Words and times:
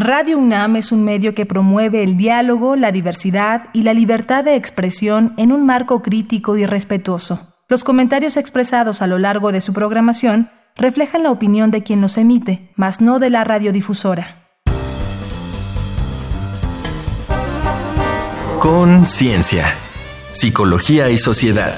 Radio 0.00 0.38
UNAM 0.38 0.76
es 0.76 0.92
un 0.92 1.02
medio 1.02 1.34
que 1.34 1.44
promueve 1.44 2.04
el 2.04 2.16
diálogo, 2.16 2.76
la 2.76 2.92
diversidad 2.92 3.64
y 3.72 3.82
la 3.82 3.94
libertad 3.94 4.44
de 4.44 4.54
expresión 4.54 5.34
en 5.38 5.50
un 5.50 5.66
marco 5.66 6.02
crítico 6.02 6.56
y 6.56 6.64
respetuoso. 6.66 7.56
Los 7.68 7.82
comentarios 7.82 8.36
expresados 8.36 9.02
a 9.02 9.08
lo 9.08 9.18
largo 9.18 9.50
de 9.50 9.60
su 9.60 9.72
programación 9.72 10.52
reflejan 10.76 11.24
la 11.24 11.32
opinión 11.32 11.72
de 11.72 11.82
quien 11.82 12.00
los 12.00 12.16
emite, 12.16 12.70
mas 12.76 13.00
no 13.00 13.18
de 13.18 13.30
la 13.30 13.42
radiodifusora. 13.42 14.46
Conciencia, 18.60 19.64
psicología 20.30 21.10
y 21.10 21.18
sociedad. 21.18 21.74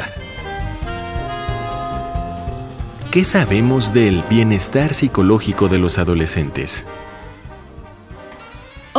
¿Qué 3.11 3.25
sabemos 3.25 3.95
del 3.95 4.23
bienestar 4.29 4.93
psicológico 4.93 5.69
de 5.69 5.79
los 5.79 5.99
adolescentes? 5.99 6.85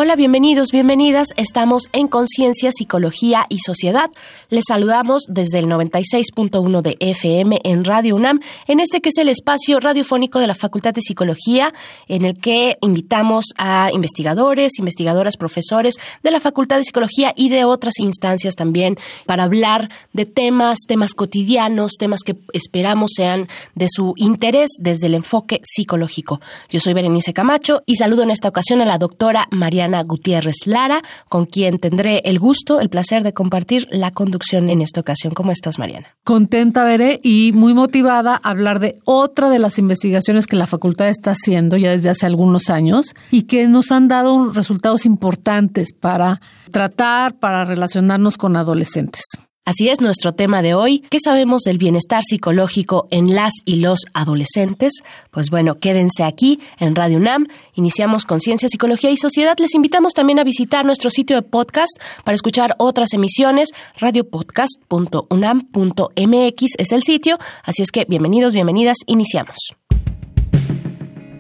Hola, 0.04 0.16
bienvenidos, 0.16 0.72
bienvenidas. 0.72 1.28
Estamos 1.38 1.84
en 1.94 2.08
Conciencia, 2.08 2.72
Psicología 2.72 3.46
y 3.50 3.60
Sociedad. 3.60 4.10
Les 4.50 4.64
saludamos 4.68 5.26
desde 5.30 5.60
el 5.60 5.68
96.1 5.68 6.82
de 6.82 6.98
FM 7.00 7.60
en 7.64 7.86
Radio 7.86 8.16
UNAM, 8.16 8.40
en 8.66 8.80
este 8.80 9.00
que 9.00 9.10
es 9.10 9.20
el 9.20 9.30
espacio 9.30 9.80
radiofónico 9.80 10.40
de 10.40 10.48
la 10.48 10.56
Facultad 10.56 10.96
de 10.96 11.04
Psicología, 11.04 11.72
en 12.08 12.26
el 12.26 12.40
que 12.40 12.80
invitamos 12.82 13.54
a 13.60 13.92
investigadores, 13.94 14.80
investigadoras, 14.80 15.38
profesores 15.38 16.00
de 16.24 16.32
la 16.32 16.40
Facultad 16.40 16.78
de 16.78 16.84
Psicología 16.84 17.36
y 17.38 17.50
de 17.50 17.64
otras 17.64 18.00
instancias 18.00 18.56
también 18.56 18.98
para 19.28 19.44
hablar 19.44 19.92
de 20.14 20.26
temas, 20.26 20.80
temas 20.88 21.14
cotidianos, 21.14 21.98
temas 22.00 22.22
que 22.24 22.38
esperamos 22.54 23.12
sean 23.16 23.48
de 23.76 23.86
su 23.88 24.16
interés 24.16 24.72
desde 24.80 25.06
el 25.06 25.14
enfoque 25.14 25.62
psicológico. 25.64 26.42
Yo 26.72 26.80
soy 26.80 26.94
Berenice 26.94 27.34
Camacho 27.34 27.84
y 27.86 27.98
saludo 27.98 28.24
en 28.24 28.32
esta 28.32 28.50
ocasión 28.50 28.82
a 28.82 28.86
la 28.86 28.98
doctora 28.98 29.48
María 29.52 29.91
Gutiérrez 30.04 30.66
Lara, 30.66 31.02
con 31.30 31.46
quien 31.46 31.80
tendré 31.80 32.22
el 32.26 32.40
gusto, 32.40 32.80
el 32.80 32.90
placer 32.90 33.24
de 33.24 33.34
compartir 33.34 33.88
la 33.92 34.12
conducción 34.12 34.70
en 34.70 34.82
esta 34.82 35.02
ocasión. 35.02 35.34
¿Cómo 35.34 35.52
estás, 35.52 35.78
Mariana? 35.80 36.08
Contenta, 36.24 36.84
veré, 36.84 37.20
y 37.24 37.52
muy 37.54 37.74
motivada 37.74 38.40
a 38.42 38.50
hablar 38.50 38.80
de 38.80 39.00
otra 39.06 39.50
de 39.50 39.60
las 39.60 39.78
investigaciones 39.78 40.48
que 40.48 40.56
la 40.56 40.68
facultad 40.68 41.10
está 41.10 41.32
haciendo 41.32 41.78
ya 41.78 41.92
desde 41.92 42.10
hace 42.10 42.26
algunos 42.26 42.70
años 42.70 43.14
y 43.30 43.44
que 43.44 43.68
nos 43.68 43.92
han 43.92 44.08
dado 44.08 44.52
resultados 44.52 45.06
importantes 45.06 45.94
para 45.94 46.42
tratar, 46.72 47.36
para 47.36 47.66
relacionarnos 47.66 48.38
con 48.38 48.56
adolescentes. 48.56 49.24
Así 49.64 49.90
es 49.90 50.02
nuestro 50.02 50.34
tema 50.34 50.64
de 50.64 50.74
hoy. 50.74 51.04
¿Qué 51.12 51.20
sabemos 51.24 51.62
del 51.62 51.78
bienestar 51.78 52.24
psicológico 52.24 53.08
en 53.12 53.36
las 53.36 53.54
y 53.64 53.76
los 53.76 54.00
adolescentes? 54.14 55.04
Pues 55.30 55.52
bueno, 55.52 55.76
quédense 55.76 56.24
aquí 56.24 56.60
en 56.80 56.96
Radio 56.96 57.18
UNAM. 57.18 57.46
Iniciamos 57.76 58.26
con 58.26 58.42
Ciencia, 58.42 58.70
Psicología 58.70 59.12
y 59.12 59.18
Sociedad. 59.18 59.56
Les 59.60 59.76
invitamos 59.76 60.14
también 60.14 60.40
a 60.40 60.44
visitar 60.44 60.84
nuestro 60.84 61.12
sitio 61.12 61.36
de 61.36 61.44
podcast 61.44 61.92
para 62.24 62.34
escuchar 62.34 62.74
otras 62.80 63.14
emisiones. 63.14 63.70
Radiopodcast.unam.mx 64.00 66.66
es 66.80 66.92
el 66.92 67.04
sitio. 67.04 67.38
Así 67.64 67.84
es 67.84 67.92
que 67.92 68.06
bienvenidos, 68.06 68.56
bienvenidas. 68.56 68.98
Iniciamos. 69.06 69.76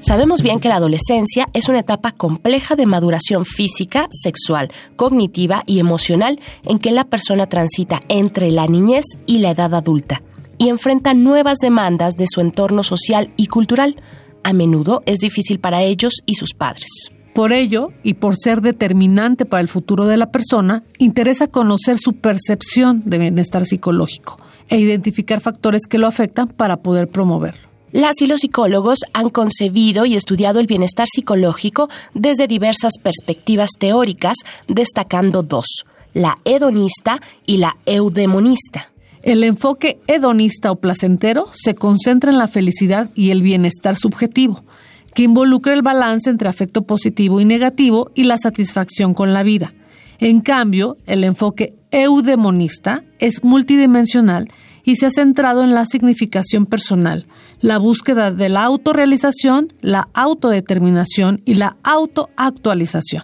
Sabemos 0.02 0.41
bien 0.41 0.59
que 0.59 0.67
la 0.67 0.77
adolescencia 0.77 1.47
es 1.53 1.69
una 1.69 1.81
etapa 1.81 2.11
compleja 2.11 2.75
de 2.75 2.88
maduración 2.88 3.45
física, 3.45 4.08
sexual, 4.09 4.71
cognitiva 4.95 5.61
y 5.67 5.80
emocional 5.80 6.39
en 6.63 6.80
que 6.80 6.89
la 6.89 7.03
persona 7.03 7.45
transita 7.45 7.99
entre 8.09 8.49
la 8.49 8.66
niñez 8.66 9.05
y 9.27 9.39
la 9.39 9.52
edad 9.52 9.75
adulta 9.75 10.23
y 10.58 10.69
enfrenta 10.69 11.13
nuevas 11.13 11.59
demandas 11.59 12.16
de 12.16 12.25
su 12.27 12.41
entorno 12.41 12.81
social 12.81 13.31
y 13.38 13.45
cultural. 13.45 13.95
A 14.43 14.53
menudo 14.53 15.03
es 15.05 15.19
difícil 15.19 15.59
para 15.59 15.83
ellos 15.83 16.23
y 16.25 16.33
sus 16.33 16.55
padres. 16.55 17.11
Por 17.36 17.53
ello, 17.53 17.89
y 18.02 18.15
por 18.15 18.36
ser 18.38 18.61
determinante 18.61 19.45
para 19.45 19.61
el 19.61 19.67
futuro 19.67 20.08
de 20.08 20.17
la 20.17 20.31
persona, 20.31 20.83
interesa 20.97 21.47
conocer 21.47 21.99
su 21.99 22.13
percepción 22.13 23.03
de 23.05 23.19
bienestar 23.19 23.65
psicológico 23.65 24.38
e 24.67 24.80
identificar 24.80 25.41
factores 25.41 25.83
que 25.87 25.99
lo 25.99 26.08
afectan 26.08 26.47
para 26.47 26.81
poder 26.81 27.08
promoverlo. 27.08 27.70
Las 27.91 28.21
y 28.21 28.27
los 28.27 28.41
psicólogos 28.41 28.99
han 29.13 29.29
concebido 29.29 30.05
y 30.05 30.15
estudiado 30.15 30.59
el 30.61 30.67
bienestar 30.67 31.07
psicológico 31.07 31.89
desde 32.13 32.47
diversas 32.47 32.93
perspectivas 33.02 33.71
teóricas, 33.77 34.37
destacando 34.67 35.43
dos, 35.43 35.83
la 36.13 36.37
hedonista 36.45 37.21
y 37.45 37.57
la 37.57 37.75
eudemonista. 37.85 38.91
El 39.23 39.43
enfoque 39.43 39.99
hedonista 40.07 40.71
o 40.71 40.77
placentero 40.77 41.49
se 41.53 41.75
concentra 41.75 42.31
en 42.31 42.37
la 42.37 42.47
felicidad 42.47 43.09
y 43.13 43.31
el 43.31 43.43
bienestar 43.43 43.97
subjetivo, 43.97 44.63
que 45.13 45.23
involucra 45.23 45.73
el 45.73 45.81
balance 45.81 46.29
entre 46.29 46.47
afecto 46.47 46.83
positivo 46.83 47.41
y 47.41 47.45
negativo 47.45 48.09
y 48.15 48.23
la 48.23 48.37
satisfacción 48.37 49.13
con 49.13 49.33
la 49.33 49.43
vida. 49.43 49.73
En 50.19 50.39
cambio, 50.39 50.97
el 51.08 51.23
enfoque 51.23 51.75
eudemonista 51.91 53.03
es 53.21 53.43
multidimensional 53.43 54.52
y 54.83 54.98
se 54.98 55.05
ha 55.05 55.11
centrado 55.11 55.64
en 55.64 55.73
la 55.73 55.86
significación 55.86 56.65
personal, 56.65 57.27
la 57.61 57.77
búsqueda 57.77 58.32
de 58.32 58.49
la 58.49 58.64
autorrealización, 58.64 59.71
la 59.82 60.09
autodeterminación 60.14 61.42
y 61.45 61.54
la 61.54 61.77
autoactualización. 61.83 63.23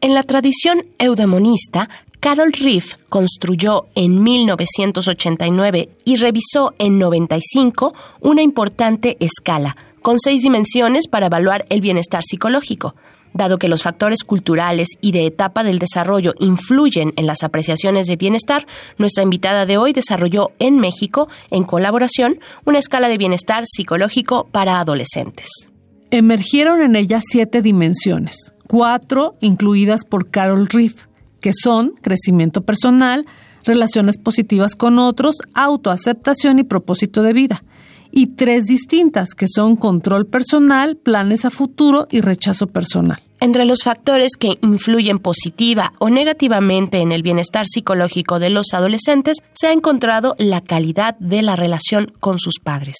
En 0.00 0.14
la 0.14 0.24
tradición 0.24 0.84
eudemonista, 0.98 1.88
Carol 2.20 2.52
Riff 2.52 2.94
construyó 3.08 3.86
en 3.94 4.22
1989 4.22 5.90
y 6.04 6.16
revisó 6.16 6.74
en 6.78 6.98
95 6.98 7.94
una 8.20 8.42
importante 8.42 9.16
escala 9.20 9.76
con 10.02 10.18
seis 10.18 10.42
dimensiones 10.42 11.08
para 11.08 11.26
evaluar 11.26 11.66
el 11.68 11.80
bienestar 11.80 12.22
psicológico. 12.22 12.94
Dado 13.36 13.58
que 13.58 13.68
los 13.68 13.82
factores 13.82 14.24
culturales 14.24 14.88
y 15.02 15.12
de 15.12 15.26
etapa 15.26 15.62
del 15.62 15.78
desarrollo 15.78 16.32
influyen 16.38 17.12
en 17.16 17.26
las 17.26 17.42
apreciaciones 17.42 18.06
de 18.06 18.16
bienestar, 18.16 18.66
nuestra 18.96 19.22
invitada 19.22 19.66
de 19.66 19.76
hoy 19.76 19.92
desarrolló 19.92 20.52
en 20.58 20.78
México, 20.78 21.28
en 21.50 21.64
colaboración, 21.64 22.40
una 22.64 22.78
escala 22.78 23.08
de 23.08 23.18
bienestar 23.18 23.64
psicológico 23.66 24.48
para 24.50 24.80
adolescentes. 24.80 25.68
Emergieron 26.10 26.80
en 26.80 26.96
ella 26.96 27.20
siete 27.22 27.60
dimensiones, 27.60 28.54
cuatro 28.66 29.36
incluidas 29.40 30.06
por 30.06 30.30
Carol 30.30 30.66
Riff, 30.66 31.04
que 31.42 31.52
son 31.52 31.90
crecimiento 32.00 32.64
personal, 32.64 33.26
relaciones 33.64 34.16
positivas 34.16 34.76
con 34.76 34.98
otros, 34.98 35.36
autoaceptación 35.52 36.58
y 36.58 36.64
propósito 36.64 37.22
de 37.22 37.34
vida 37.34 37.64
y 38.10 38.28
tres 38.28 38.64
distintas, 38.64 39.34
que 39.34 39.46
son 39.46 39.76
control 39.76 40.26
personal, 40.26 40.96
planes 40.96 41.44
a 41.44 41.50
futuro 41.50 42.06
y 42.10 42.22
rechazo 42.22 42.66
personal. 42.66 43.20
Entre 43.38 43.66
los 43.66 43.82
factores 43.82 44.32
que 44.38 44.58
influyen 44.62 45.18
positiva 45.18 45.92
o 46.00 46.08
negativamente 46.08 46.98
en 46.98 47.12
el 47.12 47.22
bienestar 47.22 47.66
psicológico 47.66 48.38
de 48.38 48.48
los 48.48 48.72
adolescentes 48.72 49.38
se 49.52 49.66
ha 49.66 49.72
encontrado 49.72 50.34
la 50.38 50.62
calidad 50.62 51.16
de 51.18 51.42
la 51.42 51.54
relación 51.54 52.12
con 52.18 52.38
sus 52.38 52.58
padres. 52.62 52.96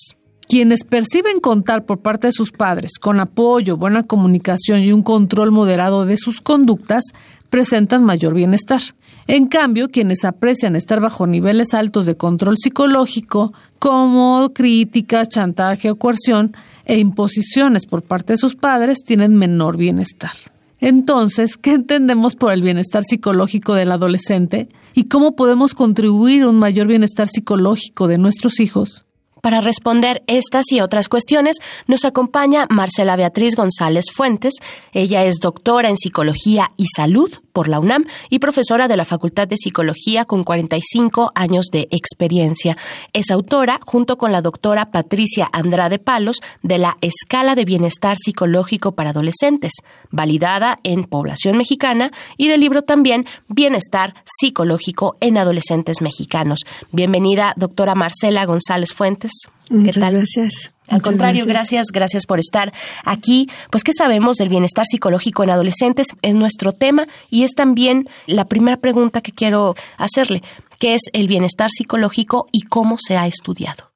Quienes 0.48 0.84
perciben 0.84 1.40
contar 1.40 1.86
por 1.86 2.00
parte 2.00 2.28
de 2.28 2.32
sus 2.32 2.52
padres 2.52 2.98
con 3.00 3.18
apoyo, 3.18 3.78
buena 3.78 4.04
comunicación 4.04 4.80
y 4.80 4.92
un 4.92 5.02
control 5.02 5.50
moderado 5.50 6.04
de 6.04 6.16
sus 6.18 6.40
conductas 6.40 7.02
presentan 7.50 8.04
mayor 8.04 8.34
bienestar. 8.34 8.82
En 9.26 9.46
cambio, 9.46 9.90
quienes 9.90 10.24
aprecian 10.24 10.76
estar 10.76 11.00
bajo 11.00 11.26
niveles 11.26 11.74
altos 11.74 12.06
de 12.06 12.16
control 12.16 12.56
psicológico, 12.58 13.52
como 13.80 14.52
crítica, 14.54 15.26
chantaje 15.26 15.90
o 15.90 15.96
coerción, 15.96 16.54
e 16.86 16.98
imposiciones 16.98 17.84
por 17.84 18.02
parte 18.02 18.32
de 18.32 18.38
sus 18.38 18.54
padres, 18.54 18.98
tienen 19.04 19.36
menor 19.36 19.76
bienestar. 19.76 20.32
Entonces, 20.80 21.56
¿qué 21.56 21.72
entendemos 21.72 22.36
por 22.36 22.52
el 22.52 22.62
bienestar 22.62 23.02
psicológico 23.02 23.74
del 23.74 23.92
adolescente 23.92 24.68
y 24.94 25.04
cómo 25.04 25.34
podemos 25.34 25.74
contribuir 25.74 26.42
a 26.42 26.48
un 26.48 26.58
mayor 26.58 26.86
bienestar 26.86 27.28
psicológico 27.28 28.08
de 28.08 28.18
nuestros 28.18 28.60
hijos? 28.60 29.06
Para 29.42 29.60
responder 29.60 30.24
estas 30.26 30.72
y 30.72 30.80
otras 30.80 31.08
cuestiones, 31.08 31.58
nos 31.86 32.04
acompaña 32.04 32.66
Marcela 32.70 33.16
Beatriz 33.16 33.54
González 33.54 34.06
Fuentes. 34.12 34.54
Ella 34.92 35.24
es 35.24 35.36
doctora 35.40 35.90
en 35.90 35.96
Psicología 35.96 36.72
y 36.76 36.86
Salud 36.86 37.30
por 37.52 37.68
la 37.68 37.78
UNAM 37.78 38.04
y 38.28 38.38
profesora 38.38 38.88
de 38.88 38.96
la 38.96 39.04
Facultad 39.04 39.46
de 39.46 39.56
Psicología 39.56 40.24
con 40.24 40.42
45 40.42 41.32
años 41.34 41.66
de 41.70 41.88
experiencia. 41.90 42.76
Es 43.12 43.30
autora, 43.30 43.78
junto 43.86 44.18
con 44.18 44.32
la 44.32 44.42
doctora 44.42 44.90
Patricia 44.90 45.48
Andrade 45.52 45.98
Palos, 45.98 46.40
de 46.62 46.78
la 46.78 46.96
Escala 47.00 47.54
de 47.54 47.64
Bienestar 47.64 48.16
Psicológico 48.18 48.92
para 48.92 49.10
Adolescentes, 49.10 49.72
validada 50.10 50.76
en 50.82 51.04
población 51.04 51.56
mexicana, 51.56 52.10
y 52.36 52.48
del 52.48 52.60
libro 52.60 52.82
también 52.82 53.26
Bienestar 53.48 54.14
Psicológico 54.24 55.16
en 55.20 55.38
Adolescentes 55.38 56.02
Mexicanos. 56.02 56.60
Bienvenida, 56.92 57.54
doctora 57.56 57.94
Marcela 57.94 58.44
González 58.44 58.92
Fuentes. 58.92 59.35
Muchas 59.70 60.12
gracias. 60.12 60.72
Al 60.88 61.02
contrario, 61.02 61.44
gracias. 61.46 61.86
gracias, 61.92 62.26
por 62.26 62.38
estar 62.38 62.72
aquí. 63.04 63.48
Pues, 63.70 63.82
¿qué 63.82 63.92
sabemos 63.92 64.36
del 64.36 64.48
bienestar 64.48 64.86
psicológico 64.86 65.42
en 65.42 65.50
adolescentes? 65.50 66.08
Es 66.22 66.34
nuestro 66.34 66.72
tema 66.72 67.06
y 67.30 67.42
es 67.42 67.52
también 67.54 68.08
la 68.26 68.44
primera 68.44 68.76
pregunta 68.76 69.20
que 69.20 69.32
quiero 69.32 69.74
hacerle. 69.96 70.42
¿Qué 70.78 70.94
es 70.94 71.02
el 71.12 71.26
bienestar 71.26 71.70
psicológico 71.70 72.46
y 72.52 72.62
cómo 72.62 72.96
se 72.98 73.16
ha 73.16 73.26
estudiado? 73.26 73.95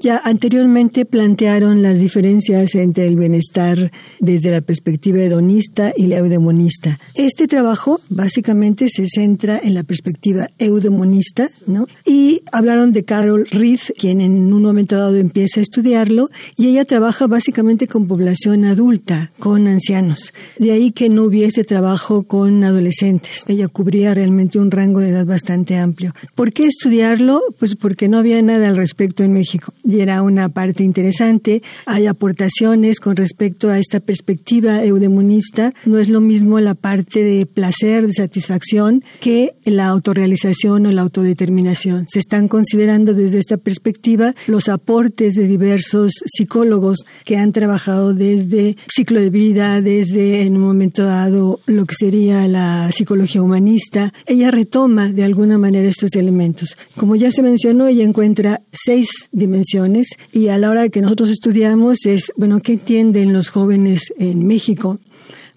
Ya 0.00 0.20
anteriormente 0.22 1.04
plantearon 1.04 1.82
las 1.82 1.98
diferencias 1.98 2.74
entre 2.74 3.06
el 3.06 3.16
bienestar 3.16 3.90
desde 4.20 4.50
la 4.50 4.60
perspectiva 4.60 5.18
hedonista 5.18 5.92
y 5.96 6.06
la 6.06 6.18
eudemonista. 6.18 6.98
Este 7.14 7.46
trabajo 7.46 8.00
básicamente 8.08 8.88
se 8.88 9.06
centra 9.08 9.58
en 9.62 9.74
la 9.74 9.82
perspectiva 9.82 10.48
eudemonista, 10.58 11.48
¿no? 11.66 11.86
Y 12.04 12.42
hablaron 12.52 12.92
de 12.92 13.04
Carol 13.04 13.46
Reed, 13.50 13.80
quien 13.98 14.20
en 14.20 14.52
un 14.52 14.62
momento 14.62 14.96
dado 14.96 15.16
empieza 15.16 15.60
a 15.60 15.62
estudiarlo, 15.62 16.28
y 16.56 16.68
ella 16.68 16.84
trabaja 16.84 17.26
básicamente 17.26 17.88
con 17.88 18.06
población 18.06 18.64
adulta, 18.64 19.32
con 19.38 19.66
ancianos. 19.66 20.32
De 20.58 20.72
ahí 20.72 20.90
que 20.90 21.08
no 21.08 21.24
hubiese 21.24 21.64
trabajo 21.64 22.24
con 22.24 22.64
adolescentes. 22.64 23.44
Ella 23.48 23.68
cubría 23.68 24.14
realmente 24.14 24.58
un 24.58 24.70
rango 24.70 25.00
de 25.00 25.10
edad 25.10 25.26
bastante 25.26 25.76
amplio. 25.76 26.14
¿Por 26.34 26.52
qué 26.52 26.66
estudiarlo? 26.66 27.40
Pues 27.58 27.76
porque 27.76 28.08
no 28.08 28.18
había 28.18 28.40
nada 28.42 28.68
al 28.68 28.76
respecto 28.76 29.22
en 29.22 29.32
México. 29.32 29.53
Y 29.84 30.00
era 30.00 30.22
una 30.22 30.48
parte 30.48 30.82
interesante. 30.82 31.62
Hay 31.86 32.06
aportaciones 32.06 33.00
con 33.00 33.16
respecto 33.16 33.70
a 33.70 33.78
esta 33.78 34.00
perspectiva 34.00 34.84
eudemonista. 34.84 35.72
No 35.84 35.98
es 35.98 36.08
lo 36.08 36.20
mismo 36.20 36.60
la 36.60 36.74
parte 36.74 37.22
de 37.22 37.46
placer, 37.46 38.06
de 38.06 38.12
satisfacción, 38.12 39.02
que 39.20 39.54
la 39.64 39.88
autorrealización 39.88 40.86
o 40.86 40.92
la 40.92 41.02
autodeterminación. 41.02 42.06
Se 42.08 42.18
están 42.18 42.48
considerando 42.48 43.14
desde 43.14 43.38
esta 43.38 43.56
perspectiva 43.56 44.34
los 44.46 44.68
aportes 44.68 45.34
de 45.34 45.46
diversos 45.46 46.12
psicólogos 46.24 47.04
que 47.24 47.36
han 47.36 47.52
trabajado 47.52 48.14
desde 48.14 48.76
ciclo 48.88 49.20
de 49.20 49.30
vida, 49.30 49.80
desde 49.80 50.42
en 50.42 50.56
un 50.56 50.62
momento 50.62 51.04
dado 51.04 51.60
lo 51.66 51.86
que 51.86 51.94
sería 51.94 52.46
la 52.48 52.90
psicología 52.92 53.42
humanista. 53.42 54.12
Ella 54.26 54.50
retoma 54.50 55.08
de 55.10 55.24
alguna 55.24 55.58
manera 55.58 55.88
estos 55.88 56.14
elementos. 56.14 56.76
Como 56.96 57.16
ya 57.16 57.30
se 57.30 57.42
mencionó, 57.42 57.86
ella 57.86 58.04
encuentra 58.04 58.62
seis 58.72 59.08
dimensiones 59.46 60.08
y 60.32 60.48
a 60.48 60.58
la 60.58 60.70
hora 60.70 60.88
que 60.88 61.00
nosotros 61.00 61.30
estudiamos 61.30 62.06
es, 62.06 62.32
bueno, 62.36 62.60
¿qué 62.60 62.72
entienden 62.72 63.32
los 63.32 63.50
jóvenes 63.50 64.12
en 64.18 64.46
México? 64.46 64.98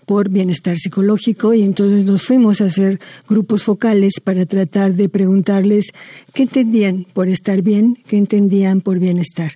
por 0.06 0.30
bienestar 0.30 0.78
psicológico 0.78 1.54
y 1.54 1.64
entonces 1.64 2.06
nos 2.06 2.24
fuimos 2.24 2.62
a 2.62 2.68
hacer 2.68 2.98
grupos 3.28 3.64
focales 3.64 4.22
para 4.24 4.46
tratar 4.46 4.96
de 4.96 5.10
preguntarles 5.10 5.88
qué 6.34 6.44
entendían 6.44 7.06
por 7.14 7.28
estar 7.28 7.62
bien, 7.62 7.98
qué 8.08 8.16
entendían 8.16 8.80
por 8.80 9.00
bienestar. 9.00 9.52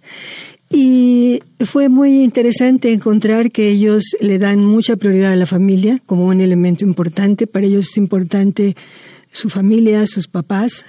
Y 0.69 1.41
fue 1.65 1.87
muy 1.87 2.21
interesante 2.21 2.91
encontrar 2.91 3.51
que 3.51 3.69
ellos 3.69 4.03
le 4.19 4.39
dan 4.39 4.65
mucha 4.65 4.97
prioridad 4.97 5.31
a 5.31 5.37
la 5.37 5.45
familia 5.45 6.01
como 6.05 6.27
un 6.27 6.41
elemento 6.41 6.83
importante. 6.83 7.47
Para 7.47 7.65
ellos 7.65 7.87
es 7.89 7.97
importante 7.97 8.75
su 9.31 9.49
familia, 9.49 10.05
sus 10.05 10.27
papás. 10.27 10.85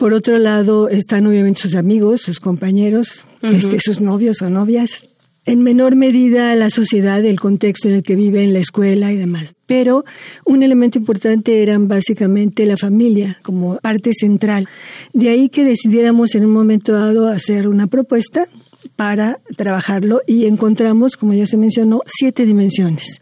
Por 0.00 0.14
otro 0.14 0.38
lado, 0.38 0.88
están 0.88 1.26
obviamente 1.26 1.60
sus 1.60 1.74
amigos, 1.74 2.22
sus 2.22 2.40
compañeros, 2.40 3.26
este, 3.42 3.78
sus 3.80 4.00
novios 4.00 4.40
o 4.40 4.48
novias. 4.48 5.04
En 5.44 5.62
menor 5.62 5.94
medida 5.94 6.54
la 6.54 6.70
sociedad, 6.70 7.22
el 7.22 7.38
contexto 7.38 7.88
en 7.88 7.96
el 7.96 8.02
que 8.02 8.16
vive, 8.16 8.42
en 8.42 8.54
la 8.54 8.60
escuela 8.60 9.12
y 9.12 9.18
demás. 9.18 9.56
Pero 9.66 10.04
un 10.46 10.62
elemento 10.62 10.98
importante 10.98 11.62
eran 11.62 11.86
básicamente 11.86 12.64
la 12.64 12.78
familia 12.78 13.36
como 13.42 13.76
parte 13.76 14.14
central. 14.14 14.68
De 15.12 15.28
ahí 15.28 15.50
que 15.50 15.64
decidiéramos 15.64 16.34
en 16.34 16.46
un 16.46 16.52
momento 16.52 16.94
dado 16.94 17.28
hacer 17.28 17.68
una 17.68 17.86
propuesta 17.86 18.46
para 18.96 19.38
trabajarlo 19.54 20.22
y 20.26 20.46
encontramos, 20.46 21.18
como 21.18 21.34
ya 21.34 21.46
se 21.46 21.58
mencionó, 21.58 22.00
siete 22.06 22.46
dimensiones. 22.46 23.20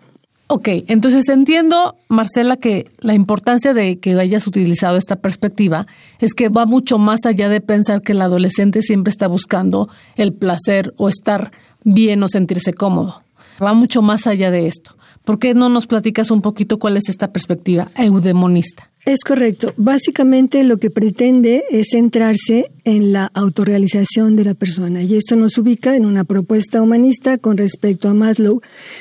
Ok, 0.51 0.69
entonces 0.87 1.29
entiendo, 1.29 1.97
Marcela, 2.09 2.57
que 2.57 2.91
la 3.01 3.13
importancia 3.13 3.75
de 3.75 3.99
que 3.99 4.19
hayas 4.19 4.47
utilizado 4.47 4.97
esta 4.97 5.17
perspectiva 5.17 5.87
es 6.21 6.33
que 6.33 6.49
va 6.49 6.65
mucho 6.65 6.97
más 6.97 7.27
allá 7.27 7.51
de 7.51 7.61
pensar 7.61 8.01
que 8.01 8.13
el 8.13 8.23
adolescente 8.23 8.81
siempre 8.81 9.11
está 9.11 9.27
buscando 9.27 9.91
el 10.17 10.33
placer 10.33 10.95
o 10.97 11.11
estar 11.11 11.53
bien 11.85 12.23
o 12.23 12.29
sentirse 12.29 12.73
cómodo. 12.73 13.23
Va 13.63 13.75
mucho 13.75 14.01
más 14.01 14.27
allá 14.27 14.51
de 14.51 14.69
esto. 14.69 14.97
¿Por 15.23 15.39
qué 15.39 15.53
no 15.53 15.69
nos 15.69 15.87
platicas 15.87 16.31
un 16.31 16.41
poquito 16.41 16.79
cuál 16.79 16.97
es 16.97 17.11
esta 17.11 17.31
perspectiva 17.31 17.89
eudemonista? 17.95 18.91
Es 19.09 19.21
correcto. 19.25 19.73
Básicamente 19.79 20.63
lo 20.65 20.77
que 20.77 20.91
pretende 20.91 21.65
es 21.71 21.87
centrarse 21.93 22.71
en 22.85 23.11
la 23.11 23.31
autorrealización 23.33 24.37
de 24.37 24.45
la 24.45 24.53
persona. 24.53 25.03
Y 25.03 25.15
esto 25.15 25.35
nos 25.35 25.57
ubica 25.57 25.97
en 25.97 26.05
una 26.05 26.25
propuesta 26.25 26.83
humanista 26.83 27.39
con 27.39 27.57
respecto 27.57 28.11
a 28.11 28.15
Maslow, 28.15 28.61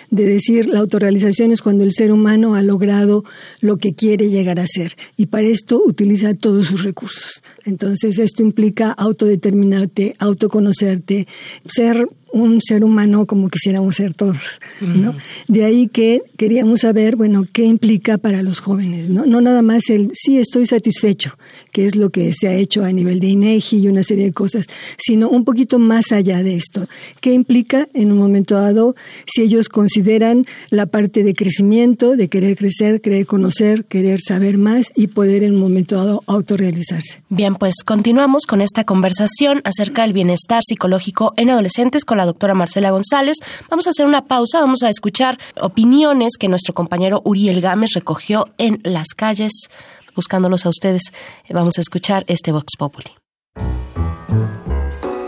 de 0.09 0.25
decir 0.25 0.69
la 0.69 0.80
autorrealización 0.80 1.51
es 1.51 1.62
cuando 1.62 1.83
el 1.83 1.92
ser 1.92 2.13
humano 2.13 2.56
ha 2.56 2.62
logrado 2.62 3.25
lo 3.59 3.75
que 3.75 3.95
quiere 3.95 4.30
llegar 4.30 4.62
a 4.62 4.65
ser. 4.65 4.95
Y 5.18 5.25
para 5.25 5.48
esto 5.48 5.81
utiliza 5.86 6.33
todos 6.36 6.68
sus 6.68 6.86
recursos. 6.86 7.44
Entonces 7.65 8.18
esto 8.18 8.44
implica 8.44 8.92
autodeterminarte, 8.92 10.15
autoconocerte, 10.19 11.27
ser 11.65 12.07
un 12.31 12.62
ser 12.62 12.83
humano 12.83 13.25
como 13.25 13.50
quisiéramos 13.50 13.95
ser 13.95 14.13
todos, 14.13 14.59
¿no? 14.81 15.15
De 15.48 15.63
ahí 15.63 15.88
que 15.88 16.21
queríamos 16.38 16.81
saber, 16.81 17.15
bueno, 17.15 17.48
qué 17.51 17.63
implica 17.63 18.18
para 18.18 18.44
los 18.44 18.59
jóvenes, 18.59 19.09
¿no? 19.09 19.25
No 19.25 19.42
nada 19.42 19.62
más 19.62 19.89
el 19.89 19.97
sí 20.14 20.40
estoy 20.40 20.66
satisfecho, 20.66 21.38
que 21.78 21.86
es 21.86 21.96
lo 21.96 22.10
que 22.10 22.34
se 22.34 22.48
ha 22.48 22.56
hecho 22.56 22.84
a 22.84 22.92
nivel 22.92 23.20
de 23.20 23.28
INEGI 23.28 23.78
y 23.78 23.88
una 23.88 24.02
serie 24.02 24.26
de 24.26 24.34
cosas, 24.34 24.66
sino 24.98 25.30
un 25.30 25.46
poquito 25.46 25.78
más 25.78 26.12
allá 26.12 26.42
de 26.42 26.56
esto. 26.56 26.88
¿Qué 27.22 27.34
implica 27.34 27.88
en 27.94 28.12
un 28.12 28.18
momento 28.18 28.56
dado 28.56 28.96
si 29.28 29.44
ellos 29.44 29.70
consideran 29.70 30.48
la 30.72 30.88
parte 30.88 31.24
de 31.24 31.36
crecimiento, 31.36 32.16
de 32.16 32.30
querer 32.30 32.58
crecer, 32.58 33.00
querer 33.00 33.28
conocer, 33.28 33.86
querer 33.86 34.20
saber 34.20 34.58
más 34.58 34.92
y 34.96 35.06
poder 35.06 35.44
en 35.44 35.54
un 35.54 35.62
momento 35.62 35.98
dado 35.98 36.24
autorrealizarse? 36.26 37.22
Bien, 37.30 37.54
pues 37.54 37.76
continuamos 37.86 38.48
con 38.48 38.62
esta 38.62 38.84
conversación 38.84 39.62
acerca 39.64 40.02
del 40.02 40.14
bienestar 40.14 40.64
psicológico 40.68 41.36
en 41.38 41.52
adolescentes 41.52 42.06
con 42.06 42.18
la 42.18 42.26
doctora 42.26 42.56
Marcela 42.56 42.90
González. 42.90 43.38
Vamos 43.70 43.86
a 43.86 43.92
hacer 43.92 44.08
una 44.08 44.26
pausa, 44.26 44.62
vamos 44.62 44.82
a 44.82 44.90
escuchar 44.90 45.38
opiniones 45.62 46.38
que 46.40 46.48
nuestro 46.48 46.74
compañero 46.74 47.22
Uriel 47.24 47.62
Gámez 47.62 47.92
recogió 47.94 48.48
en 48.58 48.80
las 48.82 49.10
calles, 49.16 49.70
buscándolos 50.18 50.66
a 50.66 50.69
ustedes. 50.69 51.14
Vamos 51.50 51.78
a 51.78 51.81
escuchar 51.81 52.25
este 52.28 52.52
Vox 52.52 52.75
Populi. 52.78 53.12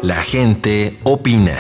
La 0.02 0.22
gente 0.24 1.00
opina. 1.04 1.56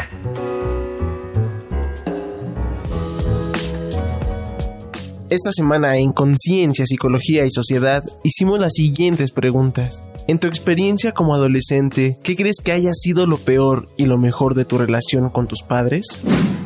Esta 5.29 5.51
semana 5.51 5.97
en 5.97 6.11
Conciencia, 6.11 6.85
Psicología 6.87 7.45
y 7.45 7.51
Sociedad 7.51 8.03
hicimos 8.23 8.59
las 8.59 8.73
siguientes 8.73 9.31
preguntas. 9.31 10.03
En 10.27 10.39
tu 10.39 10.47
experiencia 10.47 11.11
como 11.11 11.35
adolescente, 11.35 12.17
¿qué 12.23 12.35
crees 12.35 12.61
que 12.63 12.71
haya 12.71 12.93
sido 12.93 13.27
lo 13.27 13.37
peor 13.37 13.89
y 13.95 14.05
lo 14.05 14.17
mejor 14.17 14.55
de 14.55 14.65
tu 14.65 14.79
relación 14.79 15.29
con 15.29 15.47
tus 15.47 15.61
padres? 15.61 16.23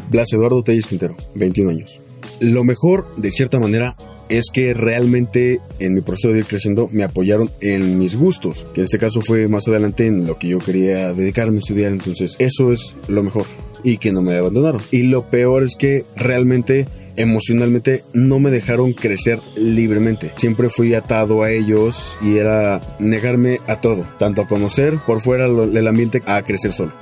Blas 0.09 0.31
Eduardo 0.31 0.63
Telles 0.63 0.87
Quintero, 0.87 1.17
21 1.35 1.71
años. 1.71 2.01
Lo 2.39 2.63
mejor, 2.63 3.13
de 3.17 3.31
cierta 3.31 3.59
manera, 3.59 3.97
es 4.37 4.49
que 4.51 4.73
realmente 4.73 5.59
en 5.79 5.93
mi 5.93 6.01
proceso 6.01 6.29
de 6.29 6.39
ir 6.39 6.45
creciendo 6.45 6.89
me 6.91 7.03
apoyaron 7.03 7.49
en 7.61 7.99
mis 7.99 8.15
gustos, 8.15 8.65
que 8.73 8.81
en 8.81 8.85
este 8.85 8.97
caso 8.97 9.21
fue 9.21 9.47
más 9.47 9.67
adelante 9.67 10.07
en 10.07 10.25
lo 10.25 10.37
que 10.37 10.47
yo 10.49 10.59
quería 10.59 11.13
dedicarme 11.13 11.57
a 11.57 11.59
estudiar, 11.59 11.91
entonces 11.91 12.35
eso 12.39 12.71
es 12.71 12.95
lo 13.07 13.23
mejor 13.23 13.45
y 13.83 13.97
que 13.97 14.11
no 14.11 14.21
me 14.21 14.35
abandonaron. 14.35 14.81
Y 14.91 15.03
lo 15.03 15.29
peor 15.29 15.63
es 15.63 15.75
que 15.75 16.05
realmente 16.15 16.87
emocionalmente 17.15 18.03
no 18.13 18.39
me 18.39 18.49
dejaron 18.49 18.93
crecer 18.93 19.39
libremente. 19.55 20.31
Siempre 20.37 20.69
fui 20.69 20.93
atado 20.93 21.43
a 21.43 21.51
ellos 21.51 22.17
y 22.21 22.37
era 22.37 22.81
negarme 22.99 23.59
a 23.67 23.81
todo, 23.81 24.05
tanto 24.17 24.41
a 24.41 24.47
conocer 24.47 24.97
por 25.05 25.21
fuera 25.21 25.45
el 25.45 25.87
ambiente 25.87 26.23
a 26.25 26.41
crecer 26.41 26.73
solo. 26.73 26.93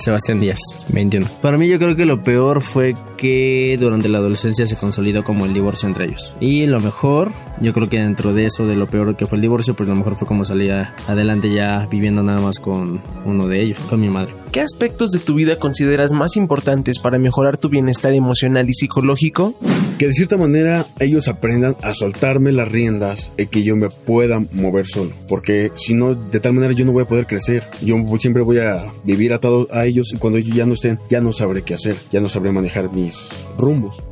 Sebastián 0.00 0.40
Díaz, 0.40 0.58
21. 0.88 1.26
Para 1.42 1.58
mí 1.58 1.68
yo 1.68 1.78
creo 1.78 1.94
que 1.94 2.06
lo 2.06 2.22
peor 2.22 2.62
fue 2.62 2.94
que 3.16 3.76
durante 3.78 4.08
la 4.08 4.18
adolescencia 4.18 4.66
se 4.66 4.76
consolidó 4.76 5.24
como 5.24 5.44
el 5.44 5.52
divorcio 5.52 5.88
entre 5.88 6.06
ellos. 6.06 6.34
Y 6.40 6.66
lo 6.66 6.80
mejor, 6.80 7.32
yo 7.60 7.72
creo 7.72 7.88
que 7.88 7.98
dentro 7.98 8.32
de 8.32 8.46
eso, 8.46 8.66
de 8.66 8.76
lo 8.76 8.86
peor 8.86 9.16
que 9.16 9.26
fue 9.26 9.36
el 9.36 9.42
divorcio, 9.42 9.74
pues 9.74 9.88
lo 9.88 9.94
mejor 9.94 10.16
fue 10.16 10.26
como 10.26 10.44
salía 10.44 10.94
adelante 11.06 11.52
ya 11.52 11.86
viviendo 11.90 12.22
nada 12.22 12.40
más 12.40 12.58
con 12.60 13.00
uno 13.24 13.46
de 13.46 13.62
ellos, 13.62 13.78
con 13.88 14.00
mi 14.00 14.08
madre. 14.08 14.32
¿Qué 14.52 14.60
aspectos 14.60 15.12
de 15.12 15.20
tu 15.20 15.34
vida 15.34 15.60
consideras 15.60 16.10
más 16.10 16.36
importantes 16.36 16.98
para 16.98 17.20
mejorar 17.20 17.56
tu 17.56 17.68
bienestar 17.68 18.14
emocional 18.14 18.68
y 18.68 18.74
psicológico? 18.74 19.54
Que 19.96 20.08
de 20.08 20.12
cierta 20.12 20.36
manera 20.36 20.86
ellos 20.98 21.28
aprendan 21.28 21.76
a 21.82 21.94
soltarme 21.94 22.50
las 22.50 22.68
riendas 22.68 23.30
y 23.38 23.46
que 23.46 23.62
yo 23.62 23.76
me 23.76 23.90
pueda 23.90 24.42
mover 24.52 24.86
solo. 24.86 25.12
Porque 25.28 25.70
si 25.76 25.94
no, 25.94 26.16
de 26.16 26.40
tal 26.40 26.54
manera 26.54 26.72
yo 26.72 26.84
no 26.84 26.90
voy 26.90 27.04
a 27.04 27.08
poder 27.08 27.28
crecer. 27.28 27.62
Yo 27.80 27.96
siempre 28.18 28.42
voy 28.42 28.58
a 28.58 28.86
vivir 29.04 29.32
atado 29.32 29.68
a 29.70 29.86
ellos 29.86 30.12
y 30.12 30.18
cuando 30.18 30.40
ellos 30.40 30.56
ya 30.56 30.66
no 30.66 30.74
estén, 30.74 30.98
ya 31.08 31.20
no 31.20 31.32
sabré 31.32 31.62
qué 31.62 31.74
hacer, 31.74 31.94
ya 32.10 32.18
no 32.18 32.28
sabré 32.28 32.50
manejar 32.50 32.90
mis 32.90 33.28
rumbos. 33.56 34.02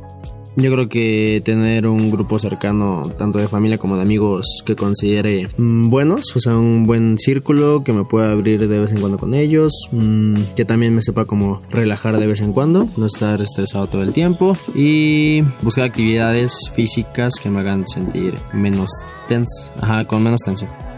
Yo 0.55 0.71
creo 0.71 0.89
que 0.89 1.41
tener 1.45 1.87
un 1.87 2.11
grupo 2.11 2.39
cercano, 2.39 3.03
tanto 3.17 3.39
de 3.39 3.47
familia 3.47 3.77
como 3.77 3.95
de 3.95 4.01
amigos, 4.01 4.61
que 4.65 4.75
considere 4.75 5.47
mm, 5.57 5.89
buenos, 5.89 6.35
o 6.35 6.39
sea, 6.39 6.57
un 6.57 6.85
buen 6.85 7.17
círculo, 7.17 7.83
que 7.83 7.93
me 7.93 8.03
pueda 8.03 8.31
abrir 8.31 8.67
de 8.67 8.79
vez 8.79 8.91
en 8.91 8.99
cuando 8.99 9.17
con 9.17 9.33
ellos, 9.33 9.71
mm, 9.91 10.35
que 10.55 10.65
también 10.65 10.93
me 10.93 11.01
sepa 11.01 11.25
como 11.25 11.61
relajar 11.69 12.17
de 12.17 12.27
vez 12.27 12.41
en 12.41 12.51
cuando, 12.51 12.89
no 12.97 13.05
estar 13.05 13.41
estresado 13.41 13.87
todo 13.87 14.01
el 14.01 14.11
tiempo 14.11 14.57
y 14.75 15.43
buscar 15.61 15.85
actividades 15.85 16.53
físicas 16.73 17.35
que 17.41 17.49
me 17.49 17.59
hagan 17.59 17.87
sentir 17.87 18.35
menos 18.53 18.89
tenso, 19.27 19.71
ajá, 19.79 20.05
con 20.05 20.23
menos 20.23 20.41
tensión. 20.41 20.88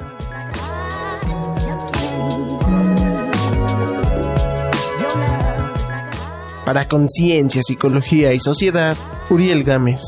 Para 6.65 6.87
Conciencia, 6.87 7.61
Psicología 7.63 8.33
y 8.33 8.39
Sociedad, 8.39 8.95
Uriel 9.29 9.63
Gámez. 9.63 10.01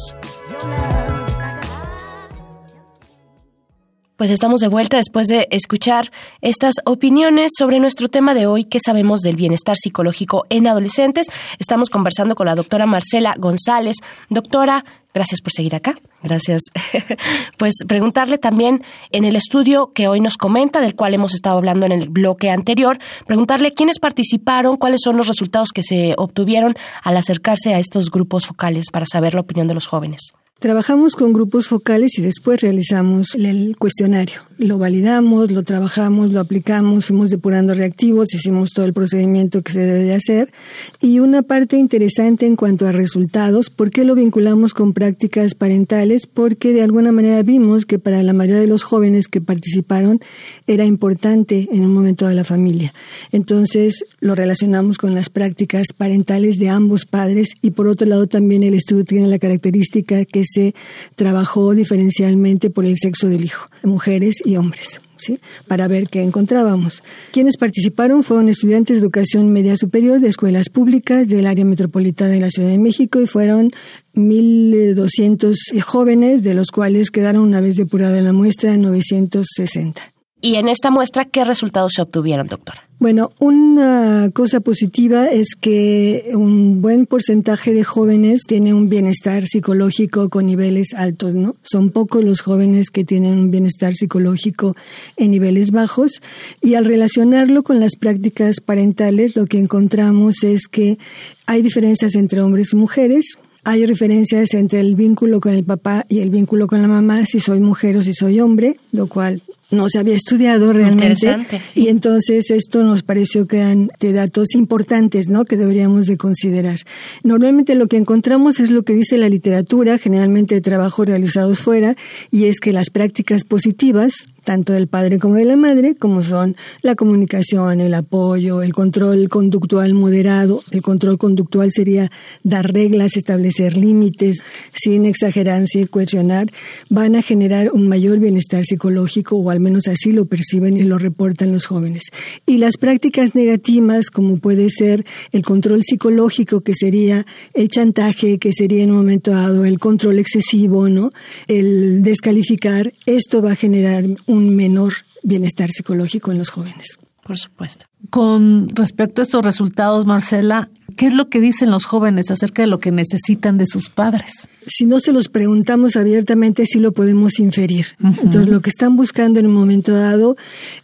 Pues 4.23 4.31
estamos 4.31 4.61
de 4.61 4.69
vuelta 4.69 4.95
después 4.95 5.27
de 5.27 5.49
escuchar 5.51 6.09
estas 6.39 6.75
opiniones 6.85 7.51
sobre 7.57 7.81
nuestro 7.81 8.07
tema 8.07 8.33
de 8.33 8.47
hoy, 8.47 8.63
¿qué 8.63 8.79
sabemos 8.79 9.19
del 9.19 9.35
bienestar 9.35 9.75
psicológico 9.75 10.45
en 10.47 10.65
adolescentes? 10.65 11.27
Estamos 11.59 11.89
conversando 11.89 12.33
con 12.33 12.45
la 12.45 12.55
doctora 12.55 12.85
Marcela 12.85 13.35
González. 13.37 13.97
Doctora, 14.29 14.85
gracias 15.13 15.41
por 15.41 15.51
seguir 15.51 15.75
acá. 15.75 15.97
Gracias. 16.21 16.61
pues 17.57 17.73
preguntarle 17.85 18.37
también 18.37 18.85
en 19.11 19.25
el 19.25 19.35
estudio 19.35 19.91
que 19.91 20.07
hoy 20.07 20.21
nos 20.21 20.37
comenta, 20.37 20.79
del 20.79 20.95
cual 20.95 21.13
hemos 21.13 21.33
estado 21.33 21.57
hablando 21.57 21.85
en 21.85 21.91
el 21.91 22.07
bloque 22.07 22.49
anterior, 22.49 22.99
preguntarle 23.27 23.73
quiénes 23.73 23.99
participaron, 23.99 24.77
cuáles 24.77 25.01
son 25.03 25.17
los 25.17 25.27
resultados 25.27 25.73
que 25.73 25.83
se 25.83 26.15
obtuvieron 26.17 26.75
al 27.03 27.17
acercarse 27.17 27.73
a 27.73 27.79
estos 27.79 28.09
grupos 28.09 28.47
focales 28.47 28.85
para 28.89 29.05
saber 29.05 29.33
la 29.33 29.41
opinión 29.41 29.67
de 29.67 29.73
los 29.73 29.85
jóvenes. 29.85 30.33
Trabajamos 30.63 31.17
con 31.17 31.33
grupos 31.33 31.67
focales 31.67 32.17
y 32.17 32.21
después 32.21 32.61
realizamos 32.61 33.35
el 33.35 33.75
cuestionario. 33.77 34.39
Lo 34.57 34.77
validamos, 34.77 35.51
lo 35.51 35.63
trabajamos, 35.63 36.31
lo 36.31 36.39
aplicamos, 36.39 37.07
fuimos 37.07 37.29
depurando 37.29 37.73
reactivos, 37.73 38.33
hicimos 38.33 38.71
todo 38.71 38.85
el 38.85 38.93
procedimiento 38.93 39.61
que 39.61 39.73
se 39.73 39.81
debe 39.81 40.05
de 40.05 40.13
hacer. 40.13 40.53
Y 41.01 41.19
una 41.19 41.41
parte 41.41 41.75
interesante 41.75 42.45
en 42.45 42.55
cuanto 42.55 42.87
a 42.87 42.93
resultados, 42.93 43.69
¿por 43.69 43.91
qué 43.91 44.05
lo 44.05 44.15
vinculamos 44.15 44.73
con 44.73 44.93
prácticas 44.93 45.53
parentales? 45.53 46.27
Porque 46.27 46.71
de 46.71 46.83
alguna 46.83 47.11
manera 47.11 47.43
vimos 47.43 47.85
que 47.85 47.99
para 47.99 48.23
la 48.23 48.31
mayoría 48.31 48.61
de 48.61 48.67
los 48.67 48.83
jóvenes 48.83 49.27
que 49.27 49.41
participaron 49.41 50.21
era 50.65 50.85
importante 50.85 51.67
en 51.73 51.83
un 51.83 51.93
momento 51.93 52.25
de 52.25 52.35
la 52.35 52.45
familia. 52.45 52.93
Entonces 53.33 54.05
lo 54.21 54.33
relacionamos 54.33 54.97
con 54.97 55.13
las 55.13 55.29
prácticas 55.29 55.87
parentales 55.91 56.57
de 56.57 56.69
ambos 56.69 57.05
padres 57.05 57.49
y 57.61 57.71
por 57.71 57.89
otro 57.89 58.07
lado 58.07 58.27
también 58.27 58.63
el 58.63 58.75
estudio 58.75 59.03
tiene 59.03 59.27
la 59.27 59.39
característica 59.39 60.23
que 60.23 60.45
se 60.53 60.73
trabajó 61.15 61.73
diferencialmente 61.73 62.69
por 62.69 62.85
el 62.85 62.97
sexo 62.97 63.27
del 63.27 63.45
hijo, 63.45 63.67
mujeres 63.83 64.37
y 64.43 64.57
hombres. 64.57 65.01
¿Sí? 65.17 65.39
para 65.69 65.87
ver 65.87 66.09
qué 66.09 66.21
encontrábamos. 66.21 67.01
Quienes 67.31 67.55
participaron 67.55 68.23
fueron 68.23 68.49
estudiantes 68.49 68.97
de 68.97 69.01
educación 69.01 69.53
media 69.53 69.77
superior 69.77 70.19
de 70.19 70.27
escuelas 70.27 70.67
públicas 70.67 71.29
del 71.29 71.47
área 71.47 71.63
metropolitana 71.63 72.31
de 72.31 72.41
la 72.41 72.49
Ciudad 72.49 72.67
de 72.67 72.77
México 72.77 73.21
y 73.21 73.27
fueron 73.27 73.71
1.200 74.15 75.55
jóvenes, 75.81 76.43
de 76.43 76.53
los 76.53 76.71
cuales 76.71 77.09
quedaron 77.09 77.43
una 77.43 77.61
vez 77.61 77.77
depurada 77.77 78.21
la 78.21 78.33
muestra 78.33 78.75
960. 78.75 80.12
Y 80.45 80.55
en 80.55 80.67
esta 80.67 80.91
muestra, 80.91 81.23
¿qué 81.23 81.45
resultados 81.45 81.93
se 81.95 82.01
obtuvieron, 82.01 82.47
doctora? 82.47 82.81
Bueno, 82.99 83.31
una 83.39 84.29
cosa 84.33 84.59
positiva 84.59 85.27
es 85.27 85.55
que 85.55 86.31
un 86.33 86.81
buen 86.81 87.05
porcentaje 87.05 87.73
de 87.73 87.85
jóvenes 87.85 88.41
tiene 88.45 88.73
un 88.73 88.89
bienestar 88.89 89.45
psicológico 89.47 90.27
con 90.27 90.45
niveles 90.45 90.95
altos, 90.95 91.33
¿no? 91.33 91.55
Son 91.61 91.91
pocos 91.91 92.25
los 92.25 92.41
jóvenes 92.41 92.89
que 92.89 93.05
tienen 93.05 93.37
un 93.37 93.51
bienestar 93.51 93.93
psicológico 93.93 94.75
en 95.15 95.31
niveles 95.31 95.71
bajos 95.71 96.21
y 96.61 96.75
al 96.75 96.83
relacionarlo 96.83 97.63
con 97.63 97.79
las 97.79 97.95
prácticas 97.95 98.57
parentales 98.59 99.37
lo 99.37 99.45
que 99.45 99.59
encontramos 99.59 100.43
es 100.43 100.67
que 100.67 100.97
hay 101.45 101.61
diferencias 101.61 102.15
entre 102.15 102.41
hombres 102.41 102.73
y 102.73 102.75
mujeres, 102.75 103.37
hay 103.63 103.85
referencias 103.85 104.53
entre 104.55 104.81
el 104.81 104.95
vínculo 104.95 105.39
con 105.39 105.53
el 105.53 105.63
papá 105.63 106.05
y 106.09 106.19
el 106.19 106.31
vínculo 106.31 106.67
con 106.67 106.81
la 106.81 106.89
mamá, 106.89 107.25
si 107.25 107.39
soy 107.39 107.61
mujer 107.61 107.95
o 107.95 108.03
si 108.03 108.13
soy 108.13 108.41
hombre, 108.41 108.75
lo 108.91 109.07
cual 109.07 109.41
no 109.73 109.89
se 109.89 109.99
había 109.99 110.15
estudiado 110.15 110.71
realmente. 110.71 111.27
Y 111.75 111.87
entonces 111.87 112.49
esto 112.51 112.83
nos 112.83 113.03
pareció 113.03 113.47
que 113.47 113.57
eran 113.57 113.89
de 113.99 114.13
datos 114.13 114.55
importantes, 114.55 115.27
¿no? 115.27 115.45
Que 115.45 115.57
deberíamos 115.57 116.05
de 116.05 116.17
considerar. 116.17 116.79
Normalmente 117.23 117.75
lo 117.75 117.87
que 117.87 117.97
encontramos 117.97 118.59
es 118.59 118.69
lo 118.69 118.83
que 118.83 118.93
dice 118.93 119.17
la 119.17 119.29
literatura, 119.29 119.97
generalmente 119.97 120.55
de 120.55 120.61
trabajos 120.61 121.07
realizados 121.07 121.59
fuera, 121.59 121.95
y 122.31 122.45
es 122.45 122.59
que 122.59 122.73
las 122.73 122.89
prácticas 122.89 123.43
positivas 123.43 124.25
tanto 124.43 124.73
del 124.73 124.87
padre 124.87 125.19
como 125.19 125.35
de 125.35 125.45
la 125.45 125.55
madre, 125.55 125.95
como 125.95 126.21
son 126.21 126.55
la 126.81 126.95
comunicación, 126.95 127.81
el 127.81 127.93
apoyo, 127.93 128.61
el 128.61 128.73
control 128.73 129.29
conductual 129.29 129.93
moderado. 129.93 130.63
El 130.71 130.81
control 130.81 131.17
conductual 131.17 131.71
sería 131.71 132.11
dar 132.43 132.71
reglas, 132.71 133.17
establecer 133.17 133.77
límites, 133.77 134.43
sin 134.73 135.05
exagerar, 135.05 135.65
sin 135.67 135.87
cuestionar, 135.87 136.47
van 136.89 137.15
a 137.15 137.21
generar 137.21 137.71
un 137.71 137.87
mayor 137.87 138.19
bienestar 138.19 138.65
psicológico, 138.65 139.37
o 139.37 139.49
al 139.49 139.59
menos 139.59 139.87
así 139.87 140.11
lo 140.11 140.25
perciben 140.25 140.77
y 140.77 140.83
lo 140.83 140.97
reportan 140.97 141.51
los 141.51 141.65
jóvenes. 141.65 142.03
Y 142.45 142.57
las 142.57 142.77
prácticas 142.77 143.35
negativas, 143.35 144.09
como 144.09 144.37
puede 144.37 144.69
ser 144.69 145.05
el 145.31 145.43
control 145.43 145.83
psicológico, 145.83 146.61
que 146.61 146.73
sería 146.73 147.25
el 147.53 147.69
chantaje, 147.69 148.37
que 148.39 148.51
sería 148.51 148.83
en 148.83 148.91
un 148.91 148.97
momento 148.97 149.31
dado 149.31 149.65
el 149.65 149.79
control 149.79 150.19
excesivo, 150.19 150.89
¿no? 150.89 151.11
El 151.47 152.03
descalificar, 152.03 152.93
esto 153.05 153.41
va 153.41 153.53
a 153.53 153.55
generar 153.55 154.05
un 154.25 154.32
menor 154.39 154.93
bienestar 155.23 155.69
psicológico 155.71 156.31
en 156.31 156.37
los 156.37 156.49
jóvenes. 156.49 156.97
Por 157.25 157.37
supuesto. 157.37 157.85
Con 158.09 158.67
respecto 158.75 159.21
a 159.21 159.23
estos 159.23 159.45
resultados, 159.45 160.05
Marcela, 160.05 160.69
¿qué 160.97 161.07
es 161.07 161.13
lo 161.13 161.29
que 161.29 161.39
dicen 161.39 161.71
los 161.71 161.85
jóvenes 161.85 162.29
acerca 162.29 162.63
de 162.63 162.67
lo 162.67 162.79
que 162.79 162.91
necesitan 162.91 163.57
de 163.57 163.65
sus 163.65 163.89
padres? 163.89 164.49
Si 164.67 164.85
no 164.85 164.99
se 164.99 165.13
los 165.13 165.29
preguntamos 165.29 165.95
abiertamente, 165.95 166.65
sí 166.65 166.79
lo 166.79 166.91
podemos 166.91 167.39
inferir. 167.39 167.85
Entonces, 168.01 168.47
lo 168.47 168.61
que 168.61 168.69
están 168.69 168.97
buscando 168.97 169.39
en 169.39 169.45
un 169.45 169.53
momento 169.53 169.93
dado 169.93 170.35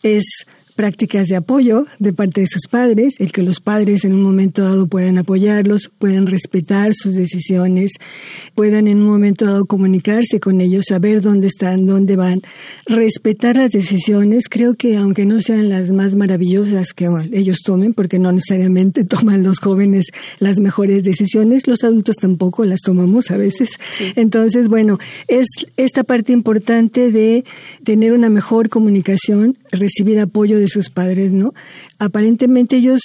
es 0.02 0.46
prácticas 0.80 1.28
de 1.28 1.36
apoyo 1.36 1.88
de 2.00 2.14
parte 2.14 2.40
de 2.40 2.48
sus 2.48 2.70
padres, 2.70 3.16
el 3.20 3.34
que 3.34 3.44
los 3.44 3.60
padres 3.60 4.06
en 4.06 4.14
un 4.14 4.24
momento 4.24 4.64
dado 4.64 4.88
puedan 4.88 5.18
apoyarlos, 5.18 5.92
puedan 6.00 6.26
respetar 6.26 6.94
sus 6.94 7.16
decisiones, 7.16 7.96
puedan 8.56 8.88
en 8.88 9.00
un 9.00 9.08
momento 9.08 9.46
dado 9.46 9.66
comunicarse 9.66 10.40
con 10.40 10.62
ellos, 10.62 10.86
saber 10.88 11.22
dónde 11.22 11.48
están, 11.48 11.86
dónde 11.86 12.16
van, 12.16 12.44
respetar 12.86 13.58
las 13.58 13.72
decisiones. 13.72 14.48
Creo 14.48 14.76
que 14.76 14.96
aunque 14.96 15.26
no 15.26 15.42
sean 15.42 15.68
las 15.68 15.92
más 15.92 16.16
maravillosas 16.16 16.94
que 16.94 17.10
ellos 17.34 17.58
tomen, 17.62 17.94
porque 17.94 18.18
no 18.18 18.32
necesariamente 18.32 19.04
toman 19.04 19.44
los 19.44 19.60
jóvenes 19.60 20.06
las 20.40 20.62
mejores 20.62 21.04
decisiones, 21.04 21.68
los 21.68 21.84
adultos 21.84 22.16
tampoco 22.16 22.64
las 22.64 22.80
tomamos 22.80 23.32
a 23.32 23.36
veces. 23.36 23.72
Entonces, 24.16 24.70
bueno, 24.70 24.98
es 25.28 25.46
esta 25.76 26.06
parte 26.06 26.32
importante 26.32 27.12
de 27.12 27.44
tener 27.84 28.14
una 28.14 28.30
mejor 28.30 28.70
comunicación, 28.70 29.58
recibir 29.74 30.22
apoyo 30.22 30.58
de 30.58 30.69
sus 30.70 30.90
padres, 30.90 31.32
¿no? 31.32 31.54
Aparentemente 31.98 32.78
ellos 32.78 33.02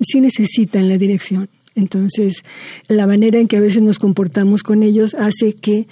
sí 0.00 0.20
necesitan 0.20 0.88
la 0.88 0.98
dirección. 0.98 1.48
Entonces, 1.74 2.44
la 2.88 3.06
manera 3.06 3.38
en 3.38 3.46
que 3.46 3.56
a 3.56 3.60
veces 3.60 3.82
nos 3.82 3.98
comportamos 3.98 4.62
con 4.62 4.82
ellos 4.82 5.14
hace 5.14 5.52
que 5.52 5.86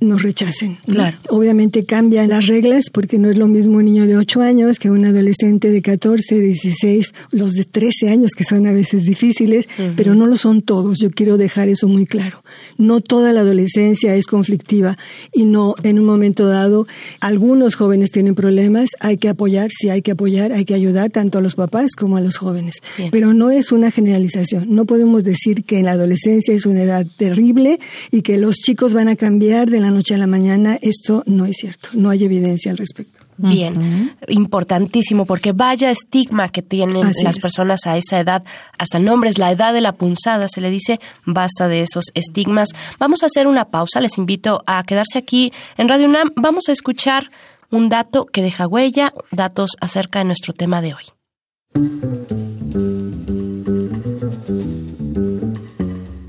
nos 0.00 0.22
rechacen. 0.22 0.78
Claro. 0.86 1.18
Obviamente 1.28 1.84
cambian 1.84 2.28
las 2.28 2.46
reglas 2.46 2.86
porque 2.92 3.18
no 3.18 3.30
es 3.30 3.38
lo 3.38 3.48
mismo 3.48 3.78
un 3.78 3.84
niño 3.84 4.06
de 4.06 4.16
8 4.16 4.40
años 4.40 4.78
que 4.78 4.90
un 4.90 5.04
adolescente 5.04 5.70
de 5.70 5.82
14, 5.82 6.40
16, 6.40 7.12
los 7.30 7.52
de 7.52 7.64
13 7.64 8.08
años 8.08 8.32
que 8.36 8.44
son 8.44 8.66
a 8.66 8.72
veces 8.72 9.04
difíciles, 9.04 9.68
pero 9.96 10.14
no 10.14 10.26
lo 10.26 10.36
son 10.36 10.62
todos. 10.62 10.98
Yo 10.98 11.10
quiero 11.10 11.36
dejar 11.36 11.68
eso 11.68 11.88
muy 11.88 12.06
claro. 12.06 12.42
No 12.78 13.00
toda 13.00 13.32
la 13.32 13.40
adolescencia 13.40 14.14
es 14.16 14.26
conflictiva 14.26 14.96
y 15.32 15.44
no 15.44 15.74
en 15.82 15.98
un 15.98 16.06
momento 16.06 16.46
dado 16.46 16.86
algunos 17.20 17.74
jóvenes 17.74 18.10
tienen 18.10 18.34
problemas, 18.34 18.90
hay 19.00 19.18
que 19.18 19.28
apoyar, 19.28 19.70
sí 19.70 19.90
hay 19.90 20.02
que 20.02 20.12
apoyar, 20.12 20.52
hay 20.52 20.64
que 20.64 20.74
ayudar 20.74 21.10
tanto 21.10 21.38
a 21.38 21.42
los 21.42 21.54
papás 21.54 21.92
como 21.96 22.16
a 22.16 22.20
los 22.20 22.36
jóvenes. 22.38 22.76
Pero 23.10 23.34
no 23.34 23.50
es 23.50 23.72
una 23.72 23.90
generalización. 23.90 24.74
No 24.74 24.84
podemos 24.84 25.24
decir 25.24 25.64
que 25.64 25.82
la 25.82 25.92
adolescencia 25.92 26.54
es 26.54 26.66
una 26.66 26.82
edad 26.82 27.06
terrible 27.16 27.78
y 28.10 28.22
que 28.22 28.38
los 28.38 28.56
chicos 28.56 28.94
van 28.94 29.08
a 29.08 29.16
cambiar 29.16 29.70
de 29.70 29.80
la 29.80 29.89
noche 29.90 30.14
a 30.14 30.18
la 30.18 30.26
mañana, 30.26 30.78
esto 30.80 31.22
no 31.26 31.46
es 31.46 31.58
cierto, 31.58 31.90
no 31.94 32.10
hay 32.10 32.24
evidencia 32.24 32.70
al 32.70 32.78
respecto. 32.78 33.20
Bien, 33.36 34.16
importantísimo, 34.28 35.24
porque 35.24 35.52
vaya 35.52 35.90
estigma 35.90 36.50
que 36.50 36.60
tienen 36.60 37.10
las 37.22 37.38
personas 37.38 37.86
a 37.86 37.96
esa 37.96 38.20
edad, 38.20 38.44
hasta 38.76 38.98
el 38.98 39.04
nombre 39.04 39.30
es 39.30 39.38
la 39.38 39.50
edad 39.50 39.72
de 39.72 39.80
la 39.80 39.92
punzada, 39.92 40.46
se 40.48 40.60
le 40.60 40.70
dice, 40.70 41.00
basta 41.24 41.66
de 41.66 41.80
esos 41.80 42.06
estigmas. 42.14 42.70
Vamos 42.98 43.22
a 43.22 43.26
hacer 43.26 43.46
una 43.46 43.66
pausa, 43.66 44.00
les 44.00 44.18
invito 44.18 44.62
a 44.66 44.82
quedarse 44.84 45.16
aquí 45.16 45.52
en 45.78 45.88
Radio 45.88 46.06
UNAM, 46.06 46.32
vamos 46.36 46.68
a 46.68 46.72
escuchar 46.72 47.30
un 47.70 47.88
dato 47.88 48.26
que 48.26 48.42
deja 48.42 48.66
huella, 48.66 49.14
datos 49.30 49.76
acerca 49.80 50.18
de 50.18 50.26
nuestro 50.26 50.52
tema 50.52 50.82
de 50.82 50.94
hoy. 50.94 51.04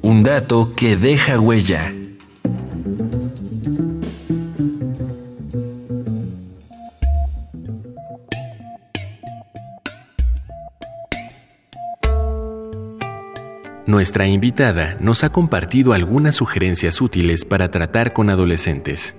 Un 0.01 0.23
dato 0.23 0.73
que 0.75 0.95
deja 0.95 1.39
huella. 1.39 1.93
Nuestra 13.91 14.25
invitada 14.25 14.95
nos 15.01 15.25
ha 15.25 15.33
compartido 15.33 15.91
algunas 15.91 16.35
sugerencias 16.35 17.01
útiles 17.01 17.43
para 17.43 17.71
tratar 17.71 18.13
con 18.13 18.29
adolescentes. 18.29 19.17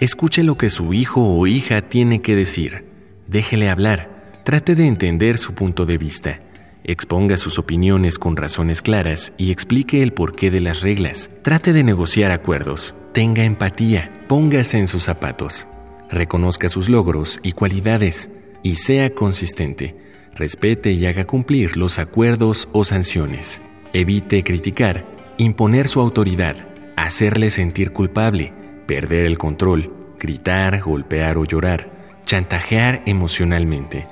Escuche 0.00 0.42
lo 0.42 0.56
que 0.56 0.70
su 0.70 0.92
hijo 0.92 1.22
o 1.22 1.46
hija 1.46 1.82
tiene 1.82 2.20
que 2.20 2.34
decir. 2.34 2.84
Déjele 3.28 3.70
hablar. 3.70 4.32
Trate 4.44 4.74
de 4.74 4.88
entender 4.88 5.38
su 5.38 5.54
punto 5.54 5.86
de 5.86 5.98
vista. 5.98 6.40
Exponga 6.82 7.36
sus 7.36 7.60
opiniones 7.60 8.18
con 8.18 8.36
razones 8.36 8.82
claras 8.82 9.32
y 9.38 9.52
explique 9.52 10.02
el 10.02 10.12
porqué 10.12 10.50
de 10.50 10.62
las 10.62 10.80
reglas. 10.80 11.30
Trate 11.42 11.72
de 11.72 11.84
negociar 11.84 12.32
acuerdos. 12.32 12.96
Tenga 13.14 13.44
empatía. 13.44 14.24
Póngase 14.26 14.78
en 14.78 14.88
sus 14.88 15.04
zapatos. 15.04 15.68
Reconozca 16.10 16.68
sus 16.68 16.88
logros 16.88 17.38
y 17.44 17.52
cualidades 17.52 18.30
y 18.64 18.74
sea 18.74 19.14
consistente. 19.14 19.94
Respete 20.34 20.90
y 20.90 21.06
haga 21.06 21.24
cumplir 21.24 21.76
los 21.76 22.00
acuerdos 22.00 22.68
o 22.72 22.82
sanciones. 22.82 23.62
Evite 23.92 24.42
criticar, 24.42 25.06
imponer 25.38 25.88
su 25.88 26.00
autoridad, 26.00 26.56
hacerle 26.96 27.50
sentir 27.50 27.92
culpable, 27.92 28.52
perder 28.86 29.24
el 29.24 29.38
control, 29.38 29.92
gritar, 30.18 30.80
golpear 30.80 31.38
o 31.38 31.44
llorar, 31.44 31.90
chantajear 32.26 33.02
emocionalmente 33.06 34.06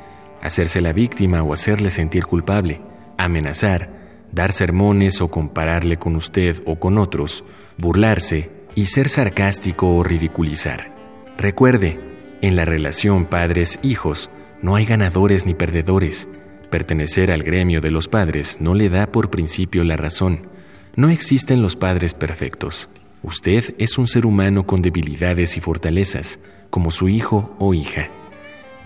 hacerse 0.47 0.81
la 0.81 0.93
víctima 0.93 1.43
o 1.43 1.53
hacerle 1.53 1.91
sentir 1.91 2.25
culpable, 2.25 2.81
amenazar, 3.19 3.91
dar 4.33 4.53
sermones 4.53 5.21
o 5.21 5.29
compararle 5.29 5.97
con 5.97 6.15
usted 6.15 6.63
o 6.67 6.79
con 6.79 6.99
otros, 6.99 7.45
burlarse 7.79 8.51
y 8.75 8.87
ser 8.87 9.09
sarcástico 9.09 9.95
o 9.95 10.05
ridiculizar. 10.05 10.95
Recuerde, 11.37 11.99
en 12.43 12.55
la 12.55 12.65
relación 12.65 13.27
padres-hijos 13.27 14.31
no 14.63 14.77
hay 14.77 14.85
ganadores 14.85 15.47
ni 15.47 15.55
perdedores. 15.55 16.29
Pertenecer 16.71 17.31
al 17.31 17.43
gremio 17.43 17.81
de 17.81 17.91
los 17.91 18.09
padres 18.09 18.59
no 18.61 18.75
le 18.75 18.89
da 18.89 19.07
por 19.07 19.31
principio 19.31 19.85
la 19.85 19.97
razón. 19.97 20.49
No 20.97 21.11
existen 21.11 21.63
los 21.63 21.77
padres 21.77 22.15
perfectos. 22.15 22.89
Usted 23.23 23.75
es 23.79 23.99
un 23.99 24.07
ser 24.07 24.27
humano 24.27 24.67
con 24.67 24.83
debilidades 24.83 25.57
y 25.57 25.61
fortalezas, 25.61 26.39
como 26.71 26.91
su 26.91 27.09
hijo 27.09 27.55
o 27.59 27.75
hija. 27.75 28.11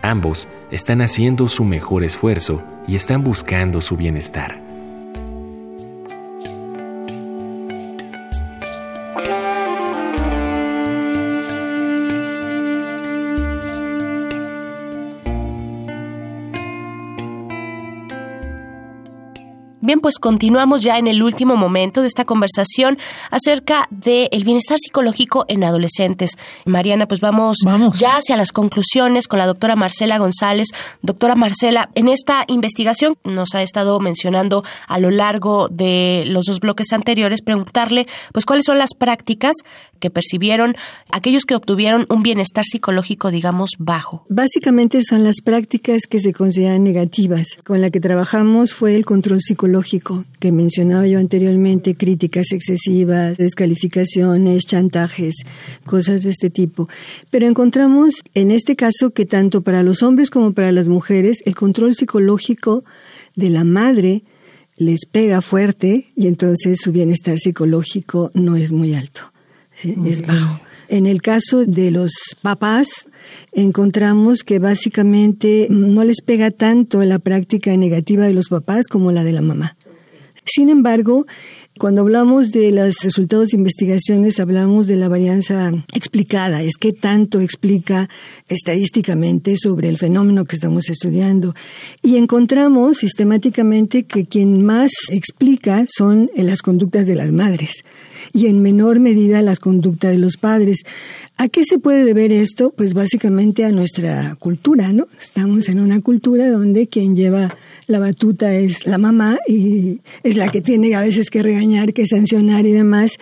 Ambos 0.03 0.49
están 0.71 1.03
haciendo 1.03 1.49
su 1.49 1.65
mejor 1.65 2.05
esfuerzo 2.05 2.63
y 2.87 2.97
están 2.97 3.23
buscando 3.23 3.81
su 3.81 3.97
bienestar. 3.97 4.70
Bien, 19.91 19.99
pues 19.99 20.21
continuamos 20.21 20.83
ya 20.85 20.99
en 20.99 21.09
el 21.09 21.21
último 21.21 21.57
momento 21.57 22.01
de 22.01 22.07
esta 22.07 22.25
conversación 22.25 22.97
acerca 23.33 23.89
del 23.91 24.45
bienestar 24.45 24.79
psicológico 24.79 25.47
en 25.49 25.65
adolescentes. 25.65 26.39
Mariana, 26.65 27.09
pues 27.09 27.21
vamos, 27.21 27.57
ya 27.99 28.19
hacia 28.19 28.37
las 28.37 28.53
conclusiones 28.53 29.27
con 29.27 29.41
la 29.41 29.47
doctora 29.47 29.75
Marcela 29.75 30.19
González. 30.19 30.69
Doctora 31.03 31.35
Marcela, 31.35 31.91
en 31.97 32.07
esta 32.07 32.45
investigación 32.47 33.17
nos 33.25 33.57
ha 33.57 33.63
estado 33.63 33.99
mencionando 33.99 34.63
a 34.87 35.01
lo 35.01 35.11
largo 35.11 35.67
de 35.67 36.23
los 36.25 36.45
dos 36.45 36.61
bloques 36.61 36.93
anteriores, 36.93 37.43
preguntarle 37.43 38.07
pues 38.33 38.47
cuáles 38.47 38.67
son 38.67 38.79
las 38.79 38.95
prácticas 38.97 39.57
que 39.99 40.09
percibieron 40.09 40.77
aquellos 41.11 41.45
que 41.45 41.57
obtuvieron 41.57 42.07
un 42.11 42.23
bienestar 42.23 42.65
psicológico, 42.65 43.33
digamos, 43.33 43.71
bajo. 43.79 44.25
Básicamente 44.29 45.03
son 45.03 45.25
las 45.25 45.41
prácticas 45.43 46.03
que 46.09 46.21
se 46.21 46.33
consideran 46.33 46.85
negativas. 46.85 47.57
Con 47.65 47.81
la 47.81 47.91
que 47.91 48.01
trabajamos 48.01 48.73
fue 48.73 48.95
el 48.95 49.05
control 49.05 49.41
psicológico 49.41 49.80
que 50.39 50.53
mencionaba 50.53 51.07
yo 51.07 51.19
anteriormente, 51.19 51.95
críticas 51.95 52.53
excesivas, 52.53 53.37
descalificaciones, 53.37 54.65
chantajes, 54.65 55.37
cosas 55.87 56.23
de 56.23 56.31
este 56.31 56.51
tipo. 56.51 56.89
Pero 57.31 57.47
encontramos 57.47 58.15
en 58.35 58.51
este 58.51 58.77
caso 58.77 59.11
que 59.11 59.27
tanto 59.27 59.63
para 59.63 59.83
los 59.83 60.03
hombres 60.03 60.31
como 60.31 60.53
para 60.53 60.73
las 60.73 60.89
mujeres 60.89 61.39
el 61.45 61.55
control 61.55 61.95
psicológico 61.95 62.85
de 63.37 63.51
la 63.51 63.65
madre 63.65 64.23
les 64.77 65.07
pega 65.11 65.43
fuerte 65.43 66.07
y 66.17 66.27
entonces 66.27 66.81
su 66.81 66.93
bienestar 66.93 67.39
psicológico 67.39 68.31
no 68.35 68.57
es 68.57 68.73
muy 68.73 68.95
alto, 68.95 69.21
es 69.83 70.27
bajo. 70.27 70.61
En 70.91 71.07
el 71.07 71.23
caso 71.23 71.65
de 71.67 71.93
los 71.93 72.11
papás, 72.43 73.07
encontramos 73.53 74.43
que 74.43 74.59
básicamente 74.59 75.69
no 75.71 76.03
les 76.03 76.21
pega 76.21 76.51
tanto 76.51 77.05
la 77.05 77.21
práctica 77.21 77.77
negativa 77.77 78.27
de 78.27 78.35
los 78.35 78.49
papás 78.49 78.89
como 78.89 79.13
la 79.13 79.23
de 79.23 79.31
la 79.31 79.41
mamá. 79.41 79.77
Sin 80.45 80.69
embargo, 80.69 81.27
cuando 81.81 82.03
hablamos 82.03 82.51
de 82.51 82.73
los 82.73 82.97
resultados 83.03 83.49
de 83.49 83.57
investigaciones, 83.57 84.39
hablamos 84.39 84.87
de 84.87 84.97
la 84.97 85.09
varianza 85.09 85.73
explicada, 85.95 86.63
es 86.63 86.77
que 86.77 86.93
tanto 86.93 87.41
explica 87.41 88.11
estadísticamente 88.49 89.57
sobre 89.57 89.89
el 89.89 89.97
fenómeno 89.97 90.45
que 90.45 90.57
estamos 90.57 90.91
estudiando. 90.91 91.55
Y 92.03 92.19
encontramos 92.19 92.99
sistemáticamente 92.99 94.03
que 94.03 94.27
quien 94.27 94.63
más 94.63 94.91
explica 95.09 95.87
son 95.89 96.31
las 96.37 96.61
conductas 96.61 97.07
de 97.07 97.17
las 97.17 97.33
madres 97.33 97.83
y 98.35 98.49
en 98.49 98.61
menor 98.61 99.01
medida 99.01 99.41
las 99.41 99.59
conductas 99.59 100.13
de 100.13 100.19
los 100.19 100.37
padres. 100.37 100.83
¿A 101.39 101.49
qué 101.49 101.65
se 101.65 101.79
puede 101.79 102.05
deber 102.05 102.31
esto? 102.31 102.75
Pues 102.77 102.93
básicamente 102.93 103.65
a 103.65 103.71
nuestra 103.71 104.37
cultura, 104.39 104.93
¿no? 104.93 105.07
Estamos 105.19 105.71
en 105.71 105.81
una 105.81 106.03
cultura 106.03 106.51
donde 106.51 106.89
quien 106.89 107.17
lleva 107.17 107.57
la 107.87 107.99
batuta 107.99 108.55
es 108.55 108.87
la 108.87 108.99
mamá 108.99 109.39
y 109.49 110.01
es 110.23 110.37
la 110.37 110.51
que 110.51 110.61
tiene 110.61 110.95
a 110.95 111.01
veces 111.01 111.29
que 111.29 111.43
que 111.93 112.07
sancionar 112.07 112.67
y 112.67 112.73
demás, 112.73 113.13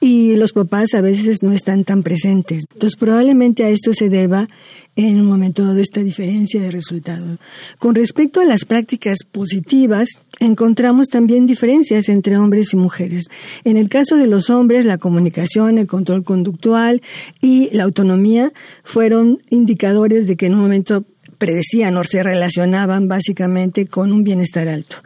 y 0.00 0.36
los 0.36 0.52
papás 0.52 0.94
a 0.94 1.00
veces 1.00 1.42
no 1.42 1.52
están 1.52 1.84
tan 1.84 2.02
presentes. 2.02 2.64
Entonces 2.72 2.98
probablemente 2.98 3.64
a 3.64 3.70
esto 3.70 3.92
se 3.92 4.08
deba 4.08 4.48
en 4.96 5.20
un 5.20 5.26
momento 5.26 5.64
dado 5.64 5.78
esta 5.78 6.00
diferencia 6.00 6.60
de 6.60 6.70
resultados. 6.70 7.38
Con 7.78 7.94
respecto 7.94 8.40
a 8.40 8.46
las 8.46 8.64
prácticas 8.64 9.18
positivas, 9.30 10.08
encontramos 10.40 11.08
también 11.08 11.46
diferencias 11.46 12.08
entre 12.08 12.38
hombres 12.38 12.72
y 12.72 12.76
mujeres. 12.76 13.24
En 13.64 13.76
el 13.76 13.90
caso 13.90 14.16
de 14.16 14.26
los 14.26 14.48
hombres, 14.48 14.86
la 14.86 14.96
comunicación, 14.96 15.76
el 15.76 15.86
control 15.86 16.24
conductual 16.24 17.02
y 17.42 17.68
la 17.72 17.84
autonomía 17.84 18.50
fueron 18.84 19.42
indicadores 19.50 20.26
de 20.26 20.36
que 20.36 20.46
en 20.46 20.54
un 20.54 20.60
momento 20.60 21.04
predecían 21.38 21.96
o 21.96 22.04
se 22.04 22.22
relacionaban 22.22 23.08
básicamente 23.08 23.86
con 23.86 24.12
un 24.12 24.24
bienestar 24.24 24.68
alto. 24.68 24.96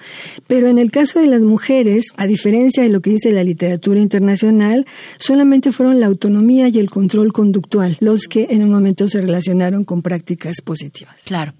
Pero 0.47 0.69
en 0.69 0.79
el 0.79 0.90
caso 0.90 1.21
de 1.21 1.27
las 1.27 1.43
mujeres, 1.43 2.07
a 2.16 2.27
diferencia 2.27 2.83
de 2.83 2.88
lo 2.88 3.01
que 3.01 3.11
dice 3.11 3.33
la 3.33 3.45
literatura 3.45 4.01
internacional, 4.01 4.87
solamente 5.19 5.73
fueron 5.73 6.01
la 6.01 6.07
autonomía 6.07 6.69
y 6.69 6.79
el 6.79 6.90
control 6.90 7.33
conductual 7.33 7.97
los 8.01 8.23
que 8.29 8.49
en 8.51 8.62
un 8.62 8.71
momento 8.71 9.09
se 9.09 9.21
relacionaron 9.21 9.85
con 9.85 10.03
prácticas 10.03 10.61
positivas. 10.62 11.16
Claro. 11.25 11.53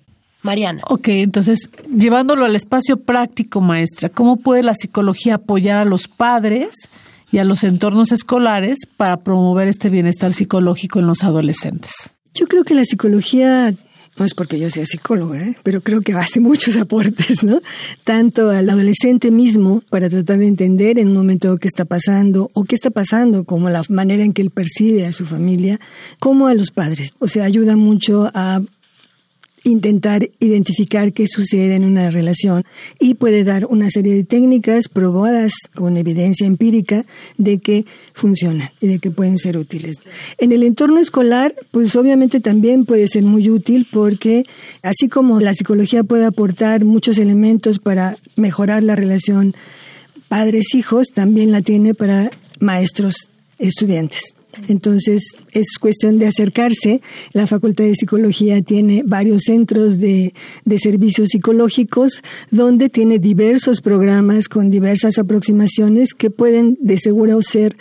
Mariana. 0.43 0.81
Ok, 0.89 1.09
entonces, 1.09 1.69
llevándolo 1.95 2.47
al 2.47 2.57
espacio 2.57 2.97
práctico, 2.97 3.61
maestra, 3.61 4.09
¿cómo 4.09 4.37
puede 4.37 4.63
la 4.63 4.75
psicología 4.75 5.35
apoyar 5.35 5.77
a 5.77 5.85
los 5.85 6.09
padres 6.09 6.89
y 7.31 7.39
a 7.39 7.45
los 7.45 7.63
entornos 7.63 8.11
escolares 8.11 8.79
para 8.97 9.19
promover 9.19 9.69
este 9.69 9.91
bienestar 9.91 10.33
psicológico 10.33 10.99
en 10.99 11.07
los 11.07 11.25
adolescentes? 11.25 11.93
Yo 12.33 12.47
creo 12.47 12.65
que 12.65 12.75
la 12.75 12.85
psicología 12.85 13.75
no 14.18 14.25
es 14.25 14.35
porque 14.35 14.59
yo 14.59 14.68
sea 14.70 14.85
psicóloga, 14.85 15.40
¿eh? 15.40 15.57
pero 15.62 15.81
creo 15.81 16.03
que 16.03 16.12
hace 16.12 16.40
muchos 16.40 16.77
aportes, 16.79 17.42
¿no? 17.44 17.61
Tanto 18.05 18.51
al 18.51 18.68
adolescente 18.68 19.31
mismo 19.31 19.83
para 19.88 20.09
tratar 20.09 20.38
de 20.38 20.46
entender 20.46 20.99
en 20.99 21.09
un 21.09 21.14
momento 21.14 21.57
qué 21.57 21.68
está 21.68 21.85
pasando 21.85 22.49
o 22.53 22.64
qué 22.64 22.75
está 22.75 22.90
pasando, 22.90 23.44
como 23.44 23.70
la 23.70 23.83
manera 23.88 24.23
en 24.23 24.33
que 24.33 24.42
él 24.42 24.51
percibe 24.51 25.07
a 25.07 25.12
su 25.12 25.25
familia, 25.25 25.81
como 26.18 26.49
a 26.49 26.55
los 26.55 26.70
padres. 26.70 27.14
O 27.18 27.29
sea, 27.29 27.44
ayuda 27.44 27.77
mucho 27.77 28.31
a 28.35 28.61
intentar 29.64 30.29
identificar 30.40 31.12
qué 31.12 31.27
sucede 31.27 31.75
en 31.75 31.85
una 31.85 32.11
relación 32.11 32.64
y 32.99 33.14
puede 33.14 33.44
dar 33.44 33.66
una 33.66 33.90
serie 33.90 34.14
de 34.14 34.25
técnicas 34.25 34.88
probadas 34.88 35.53
con 35.75 35.96
evidencia 35.96 36.46
empírica 36.46 37.05
de 37.37 37.59
que 37.59 37.85
funcionan 38.12 38.70
y 38.81 38.87
de 38.88 38.99
que 38.99 39.11
pueden 39.11 39.38
ser 39.38 39.59
útiles. 39.59 39.99
En 40.38 40.53
el 40.53 40.62
entorno 40.62 40.99
escolar, 40.99 41.55
pues 41.70 41.94
obviamente 41.96 42.40
también 42.40 42.85
puede 42.85 43.09
ser 43.09 43.23
muy 43.23 43.51
útil 43.51 43.87
porque 43.90 44.44
así 44.83 45.09
como 45.09 45.40
la 45.40 45.55
psicología 45.55 46.05
puede 46.05 46.25
aportar 46.25 46.85
muchos 46.85 47.18
elementos 47.18 47.79
para 47.79 48.16
mejorar 48.37 48.83
la 48.83 48.96
relación 48.96 49.55
padres-hijos, 50.29 51.09
también 51.09 51.51
la 51.51 51.61
tiene 51.61 51.94
para 51.94 52.31
maestros-estudiantes. 52.61 54.35
Entonces, 54.69 55.37
es 55.53 55.79
cuestión 55.79 56.19
de 56.19 56.27
acercarse. 56.27 57.01
La 57.33 57.47
Facultad 57.47 57.85
de 57.85 57.95
Psicología 57.95 58.61
tiene 58.63 59.03
varios 59.05 59.43
centros 59.45 59.99
de, 59.99 60.35
servicios 60.79 61.29
psicológicos 61.29 62.23
donde 62.51 62.89
tiene 62.89 63.19
diversos 63.19 63.81
programas 63.81 64.49
con 64.49 64.71
diversas 64.71 65.19
aproximaciones 65.19 66.15
que 66.15 66.31
pueden 66.31 66.79
de 66.81 66.99
seguro 66.99 67.41
ser 67.43 67.77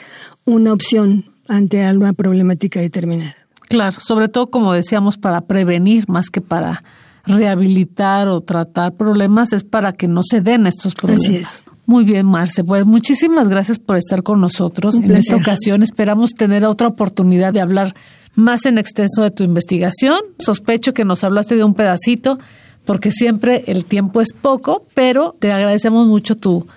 una 0.46 0.74
opción 0.74 1.26
ante 1.48 1.84
alguna 1.84 2.14
problemática 2.14 2.80
determinada. 2.80 3.36
Claro, 3.70 4.00
sobre 4.00 4.28
todo 4.28 4.50
como 4.50 4.74
decíamos 4.74 5.18
para 5.18 5.42
prevenir 5.42 6.10
más 6.10 6.30
que 6.30 6.42
para 6.42 6.84
rehabilitar 7.26 8.28
o 8.28 8.42
tratar 8.42 8.96
problemas, 8.96 9.54
es 9.54 9.64
para 9.64 9.94
que 9.94 10.08
no 10.08 10.22
se 10.24 10.42
den 10.42 10.66
estos 10.68 10.96
problemas. 10.96 11.26
Así 11.26 11.36
es. 11.38 11.66
Muy 11.90 12.04
bien, 12.04 12.28
Marce. 12.28 12.64
Pues 12.64 12.86
muchísimas 12.86 13.50
gracias 13.50 13.80
por 13.80 13.98
estar 13.98 14.22
con 14.22 14.40
nosotros 14.40 14.94
en 14.94 15.10
esta 15.10 15.36
ocasión. 15.36 15.82
Esperamos 15.82 16.36
tener 16.36 16.64
otra 16.64 16.88
oportunidad 16.88 17.52
de 17.52 17.62
hablar 17.62 17.96
más 18.36 18.68
en 18.68 18.78
extenso 18.78 19.24
de 19.24 19.32
tu 19.32 19.42
investigación. 19.42 20.20
Sospecho 20.38 20.94
que 20.94 21.04
nos 21.04 21.24
hablaste 21.24 21.56
de 21.56 21.64
un 21.64 21.74
pedacito, 21.74 22.38
porque 22.86 23.10
siempre 23.10 23.64
el 23.66 23.86
tiempo 23.86 24.22
es 24.22 24.34
poco, 24.34 24.86
pero 24.94 25.36
te 25.40 25.52
agradecemos 25.52 26.06
mucho 26.06 26.38
tu, 26.38 26.68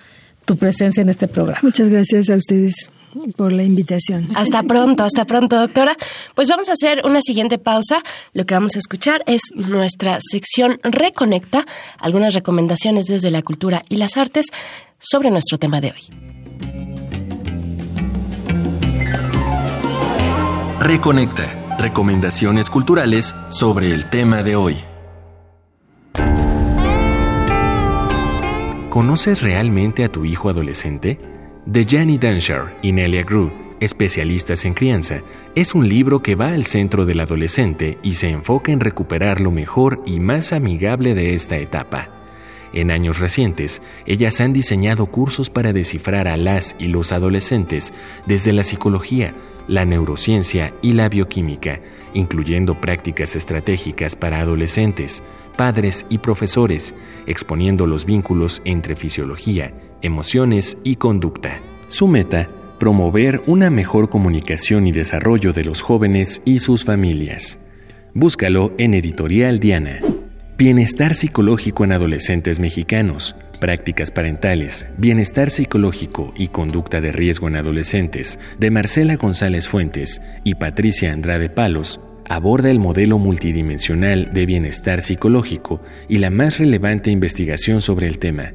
tu 0.45 0.57
presencia 0.57 1.01
en 1.01 1.09
este 1.09 1.27
programa. 1.27 1.59
Muchas 1.61 1.89
gracias 1.89 2.31
a 2.31 2.35
ustedes 2.35 2.89
por 3.35 3.51
la 3.51 3.63
invitación. 3.63 4.29
Hasta 4.35 4.63
pronto, 4.63 5.03
hasta 5.03 5.25
pronto, 5.25 5.59
doctora. 5.59 5.95
Pues 6.35 6.49
vamos 6.49 6.69
a 6.69 6.73
hacer 6.73 7.01
una 7.05 7.21
siguiente 7.21 7.57
pausa. 7.57 8.01
Lo 8.33 8.45
que 8.45 8.53
vamos 8.53 8.75
a 8.75 8.79
escuchar 8.79 9.23
es 9.27 9.41
nuestra 9.55 10.19
sección 10.21 10.79
Reconecta, 10.83 11.65
algunas 11.97 12.33
recomendaciones 12.33 13.05
desde 13.05 13.31
la 13.31 13.41
cultura 13.41 13.83
y 13.89 13.97
las 13.97 14.17
artes 14.17 14.47
sobre 14.99 15.31
nuestro 15.31 15.57
tema 15.57 15.81
de 15.81 15.91
hoy. 15.91 16.23
Reconecta, 20.79 21.77
recomendaciones 21.77 22.69
culturales 22.69 23.33
sobre 23.49 23.93
el 23.93 24.09
tema 24.09 24.43
de 24.43 24.55
hoy. 24.55 24.75
¿Conoces 28.89 29.41
realmente 29.41 30.03
a 30.03 30.11
tu 30.11 30.23
hijo 30.23 30.49
adolescente? 30.49 31.17
De 31.65 31.85
Janny 31.85 32.17
Danshar 32.17 32.77
y 32.81 32.91
Nelia 32.91 33.23
Grew, 33.23 33.49
especialistas 33.79 34.65
en 34.65 34.73
crianza, 34.73 35.21
es 35.55 35.73
un 35.73 35.87
libro 35.87 36.19
que 36.19 36.35
va 36.35 36.49
al 36.49 36.65
centro 36.65 37.05
del 37.05 37.21
adolescente 37.21 37.99
y 38.03 38.15
se 38.15 38.27
enfoca 38.27 38.73
en 38.73 38.81
recuperar 38.81 39.39
lo 39.39 39.49
mejor 39.49 40.03
y 40.05 40.19
más 40.19 40.51
amigable 40.51 41.15
de 41.15 41.33
esta 41.33 41.55
etapa. 41.55 42.09
En 42.73 42.91
años 42.91 43.19
recientes, 43.19 43.81
ellas 44.05 44.41
han 44.41 44.51
diseñado 44.51 45.05
cursos 45.05 45.49
para 45.49 45.71
descifrar 45.71 46.27
a 46.27 46.35
las 46.35 46.75
y 46.79 46.87
los 46.87 47.13
adolescentes 47.13 47.93
desde 48.25 48.51
la 48.51 48.63
psicología, 48.63 49.33
la 49.67 49.85
neurociencia 49.85 50.73
y 50.81 50.93
la 50.93 51.09
bioquímica, 51.09 51.79
incluyendo 52.13 52.79
prácticas 52.79 53.35
estratégicas 53.35 54.15
para 54.15 54.39
adolescentes, 54.39 55.23
padres 55.55 56.05
y 56.09 56.17
profesores, 56.17 56.93
exponiendo 57.27 57.87
los 57.87 58.05
vínculos 58.05 58.61
entre 58.65 58.95
fisiología, 58.95 59.73
emociones 60.01 60.77
y 60.83 60.95
conducta. 60.95 61.61
Su 61.87 62.07
meta, 62.07 62.49
promover 62.79 63.41
una 63.45 63.69
mejor 63.69 64.09
comunicación 64.09 64.87
y 64.87 64.91
desarrollo 64.91 65.53
de 65.53 65.63
los 65.63 65.81
jóvenes 65.81 66.41
y 66.45 66.59
sus 66.59 66.83
familias. 66.83 67.59
Búscalo 68.13 68.73
en 68.77 68.93
Editorial 68.93 69.59
Diana. 69.59 69.99
Bienestar 70.57 71.15
psicológico 71.15 71.83
en 71.83 71.93
adolescentes 71.93 72.59
mexicanos, 72.59 73.35
prácticas 73.63 74.11
parentales, 74.11 74.87
bienestar 74.97 75.49
psicológico 75.49 76.33
y 76.35 76.49
conducta 76.49 76.99
de 76.99 77.13
riesgo 77.13 77.47
en 77.47 77.55
adolescentes, 77.55 78.37
de 78.59 78.71
Marcela 78.71 79.15
González 79.15 79.69
Fuentes 79.69 80.21
y 80.43 80.55
Patricia 80.55 81.13
Andrade 81.13 81.49
Palos, 81.49 82.01
aborda 82.27 82.69
el 82.69 82.79
modelo 82.79 83.19
multidimensional 83.19 84.31
de 84.33 84.45
bienestar 84.45 85.01
psicológico 85.01 85.79
y 86.09 86.17
la 86.17 86.29
más 86.29 86.57
relevante 86.57 87.09
investigación 87.09 87.79
sobre 87.79 88.07
el 88.07 88.19
tema. 88.19 88.53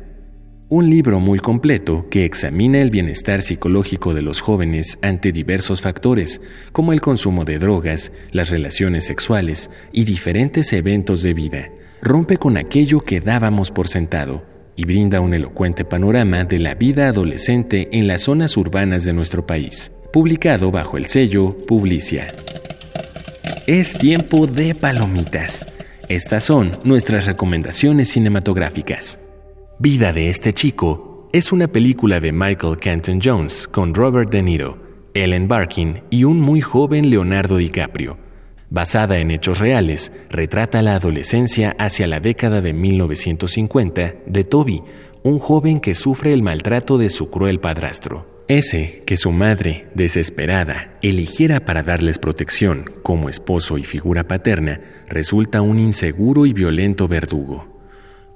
Un 0.69 0.91
libro 0.91 1.21
muy 1.21 1.39
completo 1.39 2.07
que 2.11 2.27
examina 2.27 2.83
el 2.83 2.91
bienestar 2.91 3.41
psicológico 3.41 4.13
de 4.13 4.21
los 4.21 4.43
jóvenes 4.43 4.99
ante 5.01 5.33
diversos 5.33 5.81
factores, 5.81 6.43
como 6.73 6.93
el 6.93 7.01
consumo 7.01 7.47
de 7.47 7.59
drogas, 7.59 8.13
las 8.31 8.51
relaciones 8.51 9.07
sexuales 9.07 9.71
y 9.91 10.05
diferentes 10.05 10.71
eventos 10.75 11.23
de 11.23 11.33
vida. 11.33 11.71
Rompe 12.03 12.37
con 12.37 12.59
aquello 12.59 13.01
que 13.01 13.21
dábamos 13.21 13.71
por 13.71 13.89
sentado 13.89 14.58
y 14.79 14.85
brinda 14.85 15.21
un 15.21 15.35
elocuente 15.35 15.85
panorama 15.85 16.45
de 16.45 16.61
la 16.61 16.77
vida 16.77 17.09
adolescente 17.09 17.89
en 17.91 18.07
las 18.07 18.23
zonas 18.23 18.57
urbanas 18.57 19.05
de 19.05 19.13
nuestro 19.13 19.45
país. 19.45 19.91
Publicado 20.13 20.71
bajo 20.71 20.97
el 20.97 21.07
sello 21.07 21.57
Publicia. 21.67 22.29
Es 23.67 23.99
tiempo 23.99 24.47
de 24.47 24.77
palomitas. 24.77 25.67
Estas 26.09 26.45
son 26.45 26.71
nuestras 26.85 27.27
recomendaciones 27.27 28.11
cinematográficas. 28.11 29.19
Vida 29.81 30.13
de 30.13 30.31
este 30.31 30.53
chico 30.53 31.29
es 31.33 31.51
una 31.51 31.67
película 31.67 32.21
de 32.21 32.31
Michael 32.31 32.77
Canton 32.77 33.19
Jones 33.21 33.67
con 33.67 33.93
Robert 33.93 34.31
De 34.31 34.43
Niro, 34.45 34.79
Ellen 35.13 35.49
Barkin 35.49 36.03
y 36.09 36.23
un 36.23 36.41
muy 36.41 36.61
joven 36.61 37.11
Leonardo 37.11 37.57
DiCaprio. 37.57 38.28
Basada 38.71 39.19
en 39.19 39.31
hechos 39.31 39.61
reales, 39.61 40.13
retrata 40.29 40.83
la 40.83 40.95
adolescencia 40.95 41.75
hacia 41.79 42.07
la 42.07 42.21
década 42.21 42.61
de 42.61 42.75
1950 42.75 44.15
de 44.27 44.45
Toby, 44.45 44.83
un 45.23 45.39
joven 45.39 45.81
que 45.81 45.95
sufre 45.95 46.33
el 46.33 46.43
maltrato 46.43 46.99
de 46.99 47.09
su 47.09 47.31
cruel 47.31 47.61
padrastro. 47.61 48.45
Ese 48.47 49.03
que 49.05 49.17
su 49.17 49.31
madre, 49.31 49.89
desesperada, 49.95 50.97
eligiera 51.03 51.61
para 51.61 51.83
darles 51.83 52.19
protección 52.19 52.85
como 53.03 53.29
esposo 53.29 53.77
y 53.77 53.85
figura 53.85 54.27
paterna, 54.27 54.81
resulta 55.09 55.61
un 55.61 55.79
inseguro 55.79 56.47
y 56.47 56.53
violento 56.53 57.09
verdugo. 57.09 57.79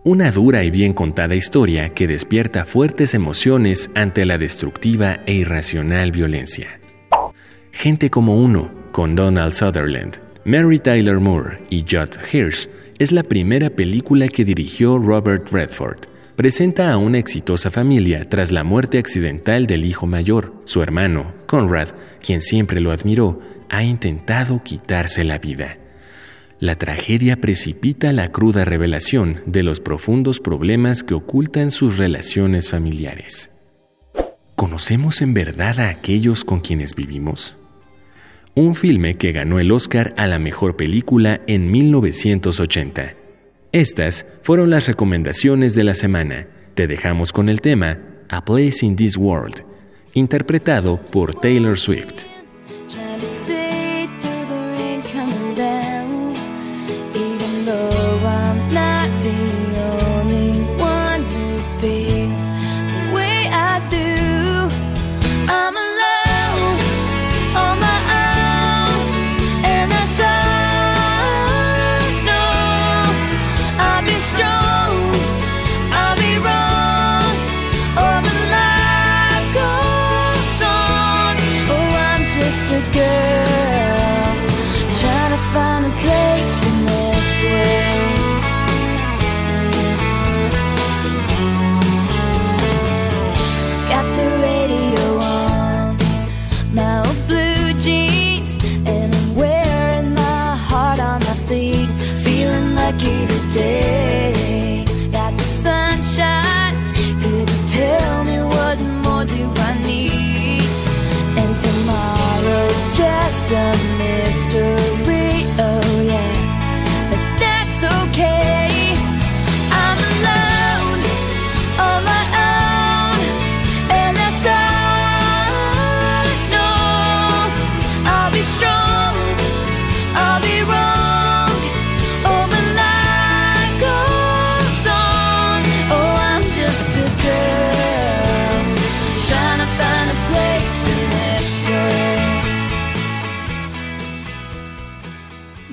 Una 0.04 0.30
dura 0.30 0.64
y 0.64 0.70
bien 0.70 0.94
contada 0.94 1.34
historia 1.34 1.90
que 1.90 2.06
despierta 2.06 2.64
fuertes 2.64 3.14
emociones 3.14 3.88
ante 3.94 4.26
la 4.26 4.36
destructiva 4.36 5.20
e 5.26 5.34
irracional 5.34 6.10
violencia. 6.10 6.81
Gente 7.72 8.10
como 8.10 8.36
uno, 8.36 8.70
con 8.92 9.16
Donald 9.16 9.52
Sutherland, 9.52 10.20
Mary 10.44 10.78
Tyler 10.78 11.18
Moore 11.18 11.58
y 11.70 11.82
Judd 11.82 12.16
Hirsch, 12.32 12.68
es 12.98 13.12
la 13.12 13.24
primera 13.24 13.70
película 13.70 14.28
que 14.28 14.44
dirigió 14.44 14.98
Robert 14.98 15.50
Redford 15.50 16.12
presenta 16.36 16.92
a 16.92 16.96
una 16.96 17.18
exitosa 17.18 17.70
familia 17.70 18.28
tras 18.28 18.52
la 18.52 18.64
muerte 18.64 18.98
accidental 18.98 19.66
del 19.66 19.84
hijo 19.84 20.06
mayor. 20.06 20.52
Su 20.64 20.82
hermano, 20.82 21.32
Conrad, 21.46 21.88
quien 22.20 22.40
siempre 22.40 22.80
lo 22.80 22.90
admiró, 22.90 23.40
ha 23.68 23.84
intentado 23.84 24.62
quitarse 24.62 25.24
la 25.24 25.38
vida. 25.38 25.78
La 26.58 26.74
tragedia 26.76 27.36
precipita 27.36 28.12
la 28.12 28.30
cruda 28.30 28.64
revelación 28.64 29.42
de 29.46 29.62
los 29.62 29.80
profundos 29.80 30.40
problemas 30.40 31.02
que 31.02 31.14
ocultan 31.14 31.70
sus 31.70 31.98
relaciones 31.98 32.68
familiares. 32.68 33.50
¿Conocemos 34.54 35.22
en 35.22 35.34
verdad 35.34 35.80
a 35.80 35.88
aquellos 35.88 36.44
con 36.44 36.60
quienes 36.60 36.94
vivimos? 36.94 37.56
Un 38.54 38.74
filme 38.74 39.16
que 39.16 39.32
ganó 39.32 39.58
el 39.58 39.72
Oscar 39.72 40.14
a 40.16 40.26
la 40.26 40.38
mejor 40.38 40.76
película 40.76 41.40
en 41.46 41.70
1980 41.70 43.22
estas 43.72 44.26
fueron 44.42 44.68
las 44.68 44.86
recomendaciones 44.86 45.74
de 45.74 45.82
la 45.82 45.94
semana. 45.94 46.46
Te 46.74 46.86
dejamos 46.86 47.32
con 47.32 47.48
el 47.48 47.62
tema 47.62 48.00
A 48.28 48.44
Place 48.44 48.84
in 48.84 48.96
This 48.96 49.16
World, 49.16 49.64
interpretado 50.12 51.00
por 51.10 51.34
Taylor 51.34 51.78
Swift. 51.78 52.31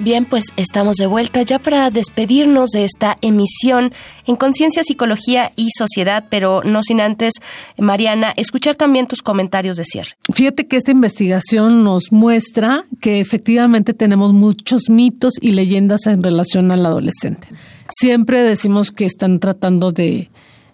Bien, 0.09 0.25
pues 0.25 0.45
estamos 0.57 0.95
de 0.95 1.05
vuelta 1.05 1.43
ya 1.43 1.59
para 1.59 1.91
despedirnos 1.91 2.71
de 2.71 2.83
esta 2.83 3.17
emisión 3.21 3.93
en 4.25 4.37
Conciencia, 4.37 4.81
Psicología 4.81 5.51
y 5.55 5.67
Sociedad, 5.69 6.25
pero 6.31 6.63
no 6.63 6.81
sin 6.81 6.99
antes, 6.99 7.33
Mariana, 7.77 8.33
escuchar 8.35 8.75
también 8.75 9.05
tus 9.05 9.21
comentarios 9.21 9.77
de 9.77 9.83
cierre. 9.83 10.13
Fíjate 10.33 10.67
que 10.67 10.77
esta 10.77 10.89
investigación 10.89 11.83
nos 11.83 12.11
muestra 12.11 12.85
que 12.99 13.19
efectivamente 13.19 13.93
tenemos 13.93 14.33
muchos 14.33 14.89
mitos 14.89 15.35
y 15.39 15.51
leyendas 15.51 16.07
en 16.07 16.23
relación 16.23 16.71
al 16.71 16.87
adolescente. 16.87 17.47
Siempre 17.91 18.41
decimos 18.41 18.89
que 18.89 19.05
están 19.05 19.39
tratando 19.39 19.91
de 19.91 20.31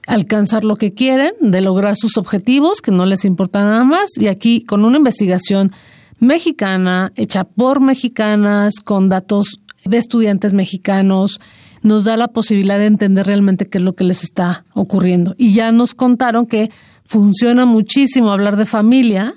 alcanzar 0.08 0.64
lo 0.64 0.78
que 0.78 0.94
quieren, 0.94 1.34
de 1.42 1.60
lograr 1.60 1.98
sus 1.98 2.16
objetivos, 2.16 2.80
que 2.80 2.92
no 2.92 3.06
les 3.06 3.26
importa 3.26 3.60
nada 3.60 3.84
más, 3.84 4.12
y 4.18 4.28
aquí 4.28 4.62
con 4.62 4.86
una 4.86 4.96
investigación 4.96 5.74
mexicana, 6.20 7.12
hecha 7.16 7.44
por 7.44 7.82
mexicanas, 7.82 8.76
con 8.84 9.10
datos 9.10 9.60
de 9.84 9.98
estudiantes 9.98 10.54
mexicanos, 10.54 11.40
nos 11.82 12.04
da 12.04 12.18
la 12.18 12.28
posibilidad 12.28 12.80
de 12.80 12.88
entender 12.88 13.28
realmente 13.28 13.68
qué 13.68 13.78
es 13.78 13.84
lo 13.84 13.94
que 13.94 14.04
les 14.04 14.24
está 14.24 14.66
ocurriendo. 14.74 15.36
Y 15.38 15.54
ya 15.54 15.72
nos 15.72 15.94
contaron 15.94 16.48
que 16.48 16.72
funciona 17.06 17.66
muchísimo 17.66 18.32
hablar 18.32 18.58
de 18.58 18.66
familia, 18.66 19.36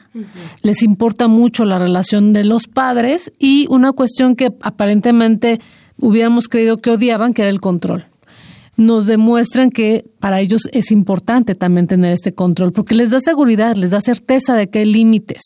les 0.62 0.82
importa 0.82 1.28
mucho 1.28 1.66
la 1.66 1.78
relación 1.78 2.32
de 2.32 2.44
los 2.44 2.66
padres 2.66 3.30
y 3.38 3.66
una 3.68 3.92
cuestión 3.92 4.36
que 4.36 4.50
aparentemente 4.62 5.60
hubiéramos 5.98 6.48
creído 6.48 6.78
que 6.78 6.90
odiaban, 6.90 7.34
que 7.34 7.42
era 7.42 7.50
el 7.50 7.60
control. 7.60 8.06
Nos 8.78 9.06
demuestran 9.06 9.70
que 9.70 10.04
para 10.20 10.40
ellos 10.40 10.62
es 10.72 10.92
importante 10.92 11.54
también 11.54 11.86
tener 11.86 12.12
este 12.12 12.32
control, 12.32 12.72
porque 12.72 12.94
les 12.94 13.10
da 13.10 13.20
seguridad, 13.20 13.76
les 13.76 13.90
da 13.90 14.00
certeza 14.00 14.54
de 14.54 14.70
que 14.70 14.78
hay 14.78 14.84
límites 14.86 15.42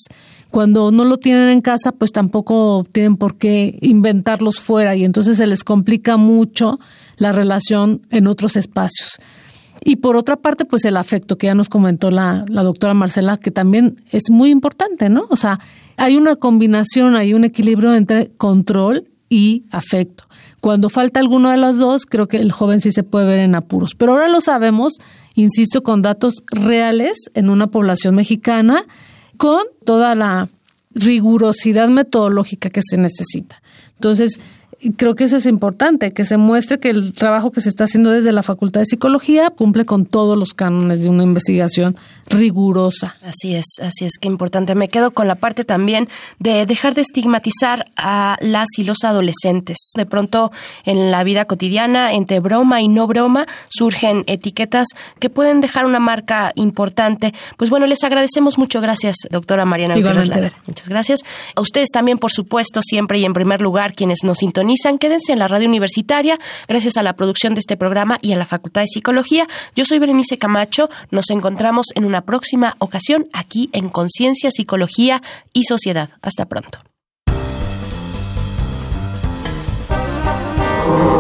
cuando 0.52 0.92
no 0.92 1.06
lo 1.06 1.16
tienen 1.16 1.48
en 1.48 1.62
casa, 1.62 1.92
pues 1.92 2.12
tampoco 2.12 2.86
tienen 2.92 3.16
por 3.16 3.38
qué 3.38 3.78
inventarlos 3.80 4.60
fuera 4.60 4.94
y 4.94 5.02
entonces 5.02 5.38
se 5.38 5.46
les 5.46 5.64
complica 5.64 6.18
mucho 6.18 6.78
la 7.16 7.32
relación 7.32 8.02
en 8.10 8.26
otros 8.26 8.56
espacios. 8.56 9.18
Y 9.82 9.96
por 9.96 10.14
otra 10.14 10.36
parte, 10.36 10.66
pues 10.66 10.84
el 10.84 10.98
afecto 10.98 11.38
que 11.38 11.46
ya 11.46 11.54
nos 11.54 11.70
comentó 11.70 12.10
la, 12.10 12.44
la 12.48 12.62
doctora 12.62 12.92
Marcela, 12.92 13.38
que 13.38 13.50
también 13.50 13.96
es 14.10 14.24
muy 14.30 14.50
importante, 14.50 15.08
¿no? 15.08 15.24
O 15.30 15.36
sea, 15.36 15.58
hay 15.96 16.18
una 16.18 16.36
combinación, 16.36 17.16
hay 17.16 17.32
un 17.32 17.44
equilibrio 17.44 17.94
entre 17.94 18.28
control 18.36 19.08
y 19.30 19.64
afecto. 19.70 20.24
Cuando 20.60 20.90
falta 20.90 21.18
alguno 21.18 21.50
de 21.50 21.56
los 21.56 21.78
dos, 21.78 22.04
creo 22.04 22.28
que 22.28 22.36
el 22.36 22.52
joven 22.52 22.82
sí 22.82 22.92
se 22.92 23.04
puede 23.04 23.24
ver 23.24 23.38
en 23.38 23.54
apuros. 23.54 23.94
Pero 23.94 24.12
ahora 24.12 24.28
lo 24.28 24.42
sabemos, 24.42 24.92
insisto, 25.34 25.82
con 25.82 26.02
datos 26.02 26.34
reales 26.50 27.16
en 27.32 27.48
una 27.48 27.68
población 27.68 28.16
mexicana 28.16 28.84
con 29.42 29.64
toda 29.84 30.14
la 30.14 30.48
rigurosidad 30.92 31.88
metodológica 31.88 32.70
que 32.70 32.80
se 32.80 32.96
necesita. 32.96 33.60
Entonces, 33.94 34.38
creo 34.90 35.14
que 35.14 35.24
eso 35.24 35.36
es 35.36 35.46
importante, 35.46 36.12
que 36.12 36.24
se 36.24 36.36
muestre 36.36 36.80
que 36.80 36.90
el 36.90 37.12
trabajo 37.12 37.52
que 37.52 37.60
se 37.60 37.68
está 37.68 37.84
haciendo 37.84 38.10
desde 38.10 38.32
la 38.32 38.42
Facultad 38.42 38.80
de 38.80 38.86
Psicología 38.86 39.50
cumple 39.50 39.84
con 39.86 40.06
todos 40.06 40.36
los 40.36 40.54
cánones 40.54 41.00
de 41.00 41.08
una 41.08 41.22
investigación 41.22 41.96
rigurosa. 42.26 43.16
Así 43.22 43.54
es, 43.54 43.66
así 43.80 44.04
es 44.04 44.18
que 44.20 44.28
importante. 44.28 44.74
Me 44.74 44.88
quedo 44.88 45.12
con 45.12 45.28
la 45.28 45.36
parte 45.36 45.64
también 45.64 46.08
de 46.38 46.66
dejar 46.66 46.94
de 46.94 47.02
estigmatizar 47.02 47.86
a 47.96 48.36
las 48.40 48.68
y 48.76 48.84
los 48.84 49.04
adolescentes. 49.04 49.76
De 49.96 50.06
pronto 50.06 50.50
en 50.84 51.10
la 51.10 51.22
vida 51.24 51.44
cotidiana, 51.44 52.12
entre 52.12 52.40
broma 52.40 52.80
y 52.80 52.88
no 52.88 53.06
broma, 53.06 53.46
surgen 53.68 54.24
etiquetas 54.26 54.88
que 55.18 55.30
pueden 55.30 55.60
dejar 55.60 55.86
una 55.86 56.00
marca 56.00 56.52
importante. 56.56 57.32
Pues 57.56 57.70
bueno, 57.70 57.86
les 57.86 58.02
agradecemos 58.02 58.58
mucho. 58.58 58.80
Gracias, 58.80 59.16
doctora 59.30 59.64
Mariana 59.64 59.94
Muchas 60.66 60.88
gracias. 60.88 61.20
A 61.54 61.60
ustedes 61.60 61.90
también, 61.90 62.18
por 62.18 62.32
supuesto, 62.32 62.80
siempre 62.82 63.18
y 63.18 63.24
en 63.24 63.32
primer 63.32 63.60
lugar, 63.60 63.94
quienes 63.94 64.18
nos 64.24 64.42
sintonizan 64.76 64.98
Quédense 64.98 65.32
en 65.32 65.38
la 65.38 65.48
radio 65.48 65.68
universitaria, 65.68 66.38
gracias 66.68 66.96
a 66.96 67.02
la 67.02 67.14
producción 67.14 67.54
de 67.54 67.60
este 67.60 67.76
programa 67.76 68.18
y 68.22 68.32
a 68.32 68.36
la 68.36 68.46
Facultad 68.46 68.82
de 68.82 68.86
Psicología. 68.86 69.46
Yo 69.74 69.84
soy 69.84 69.98
Berenice 69.98 70.38
Camacho. 70.38 70.88
Nos 71.10 71.30
encontramos 71.30 71.86
en 71.94 72.04
una 72.04 72.22
próxima 72.22 72.76
ocasión 72.78 73.26
aquí 73.32 73.68
en 73.72 73.88
Conciencia, 73.88 74.50
Psicología 74.50 75.22
y 75.52 75.64
Sociedad. 75.64 76.10
Hasta 76.22 76.46
pronto. 76.46 76.78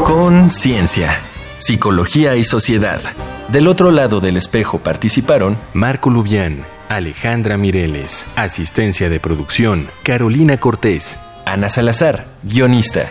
Conciencia, 0.04 1.10
Psicología 1.58 2.36
y 2.36 2.44
Sociedad. 2.44 3.00
Del 3.48 3.68
otro 3.68 3.90
lado 3.90 4.20
del 4.20 4.36
espejo 4.36 4.78
participaron 4.78 5.58
Marco 5.74 6.10
Lubián, 6.10 6.64
Alejandra 6.88 7.56
Mireles, 7.56 8.26
asistencia 8.36 9.08
de 9.08 9.20
producción, 9.20 9.88
Carolina 10.02 10.58
Cortés, 10.58 11.18
Ana 11.44 11.68
Salazar, 11.68 12.26
guionista. 12.42 13.10